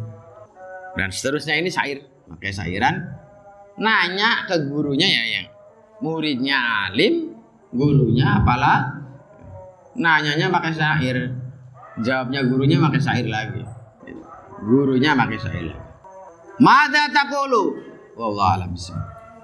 [0.95, 2.07] dan seterusnya ini syair.
[2.25, 2.95] Pakai sairan
[3.75, 5.47] nanya ke gurunya ya yang
[5.99, 7.35] muridnya alim
[7.75, 9.03] gurunya apalah.
[9.99, 11.19] Nanyanya pakai syair.
[12.03, 13.63] Jawabnya gurunya pakai syair lagi.
[14.63, 15.85] Gurunya pakai syair lagi.
[16.59, 17.75] Mada takulu?
[18.15, 18.73] Wallahu a'lam